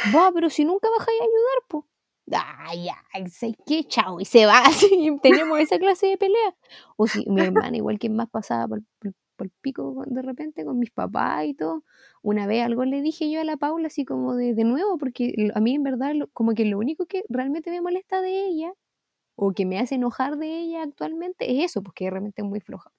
[0.04, 1.86] Va, pero si nunca bajáis a ayudar, pues.
[2.32, 4.62] Ay, ya, sé qué, chao, y se va.
[4.66, 6.56] así, tenemos esa clase de pelea.
[6.98, 10.66] O si mi hermana, igual que más pasaba por, por- por el pico de repente
[10.66, 11.84] con mis papás y todo.
[12.22, 15.34] Una vez algo le dije yo a la Paula, así como de, de nuevo, porque
[15.56, 18.74] a mí en verdad, como que lo único que realmente me molesta de ella,
[19.36, 22.92] o que me hace enojar de ella actualmente, es eso, porque realmente es muy floja.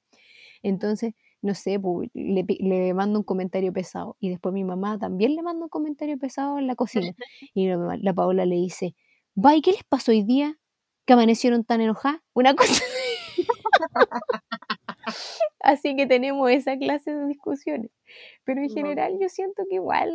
[0.62, 4.16] Entonces, no sé, pu, le, le mando un comentario pesado.
[4.20, 7.14] Y después mi mamá también le manda un comentario pesado en la cocina.
[7.54, 8.94] Y la, la Paola le dice,
[9.36, 10.58] va, ¿y qué les pasó hoy día?
[11.06, 12.20] Que amanecieron tan enojadas.
[12.34, 12.82] Una cosa.
[15.60, 17.90] Así que tenemos esa clase de discusiones.
[18.44, 20.10] Pero en general yo siento que igual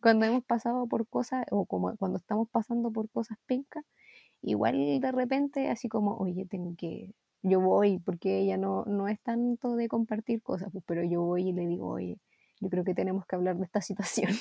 [0.00, 3.84] cuando hemos pasado por cosas, o como cuando estamos pasando por cosas pencas,
[4.42, 7.12] igual de repente así como, oye, tengo que,
[7.42, 11.48] yo voy, porque ella no, no es tanto de compartir cosas, pues, pero yo voy
[11.48, 12.18] y le digo, oye,
[12.60, 14.32] yo creo que tenemos que hablar de esta situación.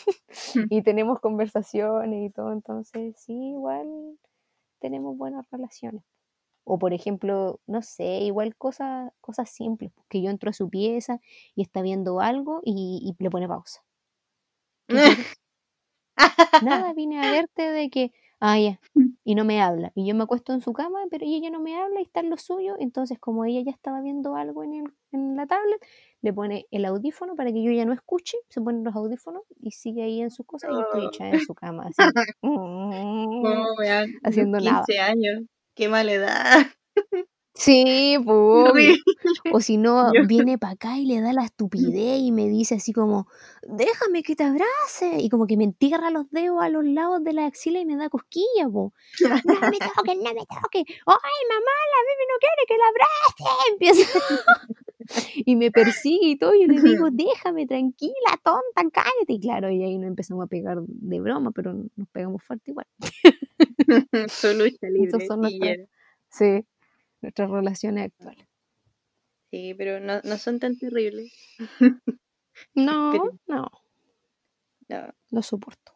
[0.70, 3.88] y tenemos conversaciones y todo, entonces sí, igual
[4.80, 6.04] tenemos buenas relaciones.
[6.66, 10.70] O por ejemplo, no sé, igual cosas, cosas simples, pues, que yo entro a su
[10.70, 11.20] pieza
[11.56, 13.82] y está viendo algo y, y le pone pausa.
[16.60, 18.80] Nada, vine a verte de que, ah, ya,
[19.24, 19.92] y no me habla.
[19.96, 22.30] Y yo me acuesto en su cama, pero ella no me habla y está en
[22.30, 22.76] lo suyo.
[22.80, 25.80] Entonces, como ella ya estaba viendo algo en, el- en la tablet,
[26.22, 28.38] le pone el audífono para que yo ya no escuche.
[28.50, 31.40] Se ponen los audífonos y sigue ahí en sus cosas y yo estoy echada en
[31.40, 32.02] su cama, así,
[32.42, 32.50] No,
[33.78, 35.12] weón, haciendo 15 nada.
[35.12, 35.44] años.
[35.76, 36.58] Qué mala edad.
[37.56, 38.98] Sí, pues,
[39.54, 42.76] O si no, yo- viene para acá y le da la estupidez y me dice
[42.76, 43.28] así como,
[43.64, 45.18] déjame que te abrace.
[45.20, 47.96] Y como que me entierra los dedos a los lados de la axila y me
[47.98, 48.94] da cosquillas, po.
[49.46, 50.84] No me toques, no me toques.
[50.88, 53.44] Ay, mamá, la bebé no quiere que la abrace.
[53.72, 54.20] Empieza.
[55.46, 56.54] y me persigue y todo.
[56.54, 59.34] Y yo le digo, déjame, tranquila, tonta, cállate.
[59.34, 62.86] Y claro, y ahí nos empezamos a pegar de broma, pero nos pegamos fuerte igual.
[64.30, 65.08] Su lucha libre.
[65.10, 65.84] Esas son y nuestras, ya.
[66.30, 66.66] sí,
[67.22, 68.46] nuestras relaciones actuales.
[69.52, 71.34] Sí, pero no, no son tan terribles.
[72.76, 73.72] No, Pero- no,
[74.90, 75.94] No, lo soporto.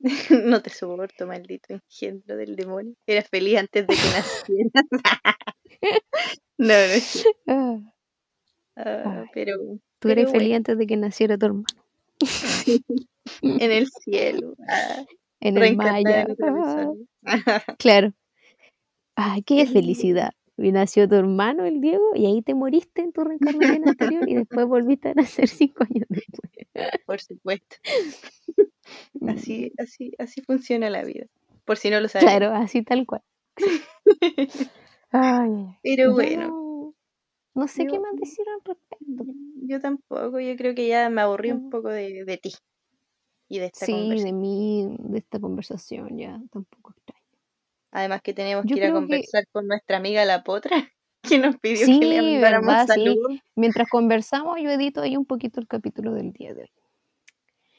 [0.44, 2.94] no te soporto, maldito engendro del demonio.
[3.06, 4.84] Eras feliz antes de que nacieras.
[6.58, 7.24] no, no es.
[7.46, 7.78] Ah,
[8.76, 9.52] Ah, pero
[10.00, 11.64] Tú eres feliz antes de que naciera tu hermano.
[13.42, 14.54] en el cielo.
[14.68, 15.04] ah,
[15.40, 16.26] En el Maya.
[17.78, 18.12] claro.
[19.14, 20.32] Ay, qué felicidad.
[20.56, 24.34] Y nació tu hermano, el Diego, y ahí te moriste en tu reencarnación anterior y
[24.34, 26.52] después volviste a nacer cinco años después.
[27.06, 27.76] Por supuesto.
[29.26, 31.26] Así, así, así funciona la vida.
[31.64, 32.28] Por si no lo sabes.
[32.28, 33.22] Claro, así tal cual.
[35.10, 36.94] Ay, Pero bueno, no,
[37.54, 39.24] no sé qué más decir al respecto.
[39.66, 40.40] yo tampoco.
[40.40, 41.70] Yo creo que ya me aburrí un Mm.
[41.70, 42.52] poco de, de ti
[43.48, 46.94] y de esta Sí, de mí, de esta conversación, ya tampoco.
[47.94, 50.70] Además que tenemos Yo que ir a que conversar con nuestra amiga la Potra,
[51.22, 53.04] que nos pidió que le mandáramos verdad, sí.
[53.04, 53.38] saludos.
[53.54, 56.70] Mientras conversamos, yo edito ahí un poquito el capítulo del día de hoy.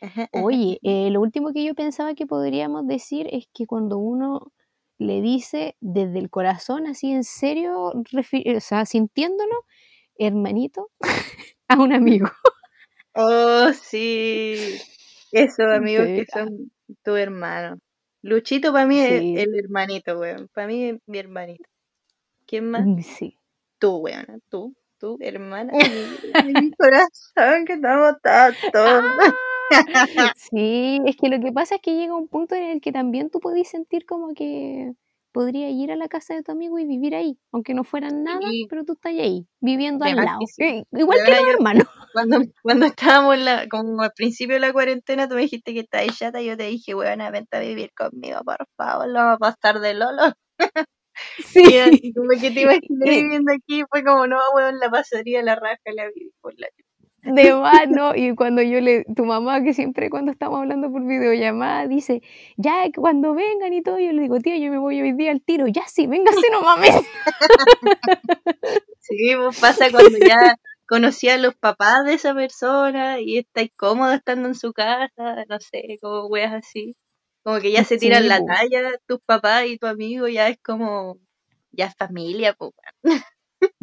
[0.02, 4.54] Ajá, Oye, eh, lo último que yo pensaba que podríamos decir es que cuando uno
[4.98, 9.66] le dice desde el corazón, así en serio, o sea, sintiéndolo,
[10.18, 10.92] hermanito,
[11.68, 12.30] a un amigo.
[13.16, 14.80] Oh, sí.
[15.34, 16.72] Esos amigos que Sí, son
[17.04, 17.80] tu hermano.
[18.26, 20.50] Luchito para mí es el hermanito, weón.
[20.52, 21.70] Para mí es mi hermanito.
[22.48, 22.84] ¿Quién más?
[22.84, 23.38] mm, sí.
[23.78, 24.42] Tú, weón.
[24.50, 25.74] Tú, tú, hermana
[26.44, 28.58] mi, corazón, que tanto.
[28.74, 29.34] ¡Ah!
[30.36, 33.30] Sí, es que lo que pasa es que llega un punto en el que también
[33.30, 34.94] tú podés sentir como que
[35.36, 38.40] podrías ir a la casa de tu amigo y vivir ahí, aunque no fueran nada,
[38.42, 40.64] Sí, pero tú estás ahí, viviendo al lado, que sí.
[40.64, 41.86] Eh, igual que los hermanos.
[42.14, 46.18] cuando, cuando estábamos la, como al principio de la cuarentena, tú me dijiste que estabas
[46.18, 49.40] chata, y yo te dije, weona, vente a vivir conmigo, por favor, lo vamos a
[49.40, 50.24] pasar de Lolo.
[51.64, 52.14] Y así Sí.
[52.14, 56.08] como que te imaginé viviendo aquí, fue como, no, weón, la pasaría la raja, la
[56.10, 56.68] viví por la
[57.26, 58.16] de más, ¿no?
[58.16, 62.22] Y cuando yo le, tu mamá, que siempre cuando estamos hablando por videollamada, dice,
[62.56, 65.42] ya cuando vengan y todo, yo le digo, tía, yo me voy hoy día al
[65.42, 66.96] tiro, ya sí, véngase, no mames.
[69.08, 70.56] Sí, pues pasa cuando ya
[70.88, 75.60] conocí a los papás de esa persona y estáis cómodo estando en su casa, no
[75.60, 76.96] sé, como weas así.
[77.44, 80.58] Como que ya se tiran Sí, la talla tus papás y tu amigo, ya es
[80.64, 81.20] como,
[81.72, 82.72] ya es familia, pues.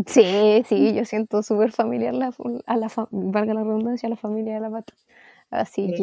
[0.06, 2.34] Sí, sí, yo siento súper familiar la,
[2.66, 4.94] a la, valga la redundancia, a la familia de la pata.
[5.50, 5.94] Así Sí,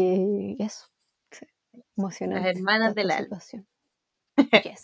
[0.58, 0.88] que eso,
[1.32, 1.46] sí,
[1.80, 3.40] las emocionante hermanas esta alma.
[3.40, 3.68] situación.
[4.64, 4.82] Yes.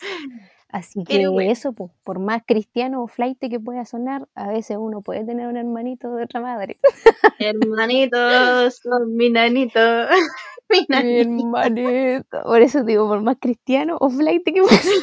[0.68, 5.00] Así que bueno, eso, por más cristiano o flight que pueda sonar, a veces uno
[5.00, 6.78] puede tener un hermanito de otra madre.
[7.38, 9.80] hermanitos, son mi nanito,
[10.88, 12.42] mi hermanito.
[12.42, 15.02] Por eso digo, por más cristiano o flight que pueda sonar.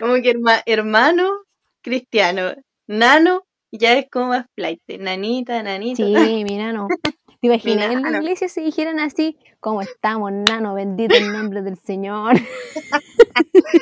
[0.00, 1.30] Como que herma- hermano,
[1.82, 2.52] cristiano,
[2.86, 6.12] nano, ya es como más flight, nanita, nanito, Sí,
[6.44, 6.88] mi nano.
[7.40, 9.38] ¿Te imaginas en la iglesia si dijeran así?
[9.60, 10.74] ¿Cómo estamos, nano?
[10.74, 12.34] Bendito el nombre del Señor.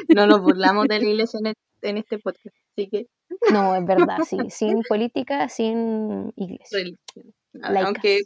[0.08, 3.06] No nos burlamos de la iglesia en, e- en este podcast, así que
[3.52, 4.38] No, es verdad, sí.
[4.50, 6.78] Sin política, sin iglesia.
[6.78, 7.34] religión.
[7.62, 8.20] Aunque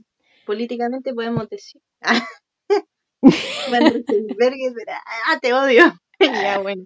[0.47, 1.81] políticamente podemos decir.
[2.01, 2.23] Van
[5.29, 5.93] ah, te odio.
[6.45, 6.85] ya, bueno.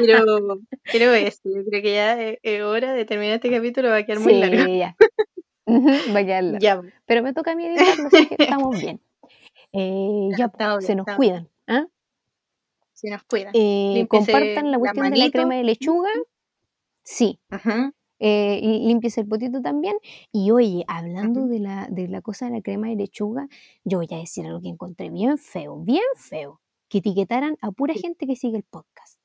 [0.00, 0.60] Pero,
[0.92, 4.20] pero eso, yo creo que ya es, hora de terminar este capítulo, va a quedar
[4.20, 4.72] muy largo.
[4.72, 4.96] Ya.
[5.68, 6.58] Va a quedar largo.
[6.60, 9.00] Ya, Pero me toca a mí editarlo, así que estamos bien.
[9.72, 11.16] Eh, ya, pues, estamos se bien, nos bien.
[11.16, 11.48] cuidan.
[11.66, 11.86] ¿ah?
[12.94, 13.52] Si nos cuidan.
[13.54, 16.10] Eh, compartan la la cuestión de la crema de lechuga.
[17.02, 17.38] Sí.
[17.50, 17.92] Ajá.
[18.20, 19.96] Eh, el potito también.
[20.32, 23.48] Y oye, hablando de la, de la cosa de la crema de lechuga,
[23.84, 26.60] yo voy a decir algo que encontré bien feo, bien feo.
[26.88, 28.00] Que etiquetaran a pura Sí.
[28.00, 29.18] gente que sigue el podcast.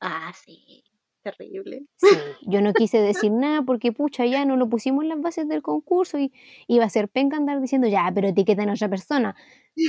[0.00, 0.84] Ah, sí.
[1.22, 1.86] Terrible.
[1.96, 2.06] Sí,
[2.46, 5.62] yo no quise decir nada porque pucha, ya no lo pusimos en las bases del
[5.62, 6.32] concurso y
[6.66, 9.34] iba a ser penca andar diciendo ya, pero etiqueten a otra persona.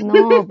[0.01, 0.47] No,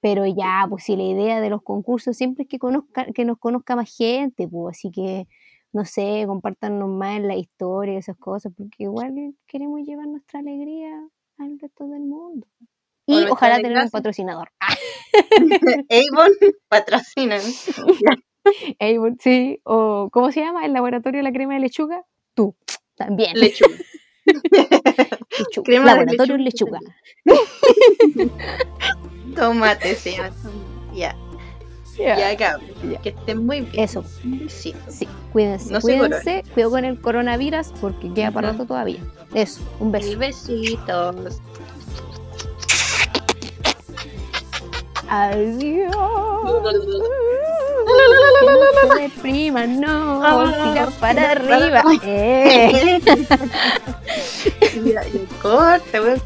[0.00, 3.38] pero ya, pues si la idea de los concursos siempre es que conozca, que nos
[3.38, 5.26] conozca más gente, pues así que
[5.72, 11.08] no sé, compártanos más en la historia, esas cosas, porque igual queremos llevar nuestra alegría
[11.38, 12.46] al resto del mundo.
[13.12, 14.50] Y ojalá tener un patrocinador.
[15.90, 16.30] Avon
[16.68, 17.40] patrocinan.
[18.80, 20.64] Avon, sí, o ¿cómo se llama?
[20.64, 22.02] El laboratorio de la crema de lechuga.
[22.34, 22.54] Tú,
[22.96, 23.38] también.
[23.38, 23.76] Lechuga.
[24.26, 25.64] Lechuga.
[25.64, 26.78] Crema de Laboratorio lechuga.
[27.24, 27.40] lechuga.
[29.36, 30.30] Tomate llama.
[30.94, 31.16] Ya.
[31.98, 32.70] Ya, Ya, cabrón.
[32.90, 33.00] ya.
[33.02, 33.84] Que estén muy bien.
[33.84, 34.78] Eso, besito.
[34.88, 38.58] sí, cuídense, No cuídense, cuidado con el coronavirus porque queda para Ujú.
[38.58, 39.00] rato todavía.
[39.34, 40.10] Eso, un beso.
[40.10, 41.42] Y besitos.
[45.10, 45.90] Adiós.
[47.90, 51.82] Que no se depriman, no, Ah, sigan para arriba.
[52.04, 53.00] Eh.
[54.84, 55.02] Ya,
[55.42, 56.22] corta, weón.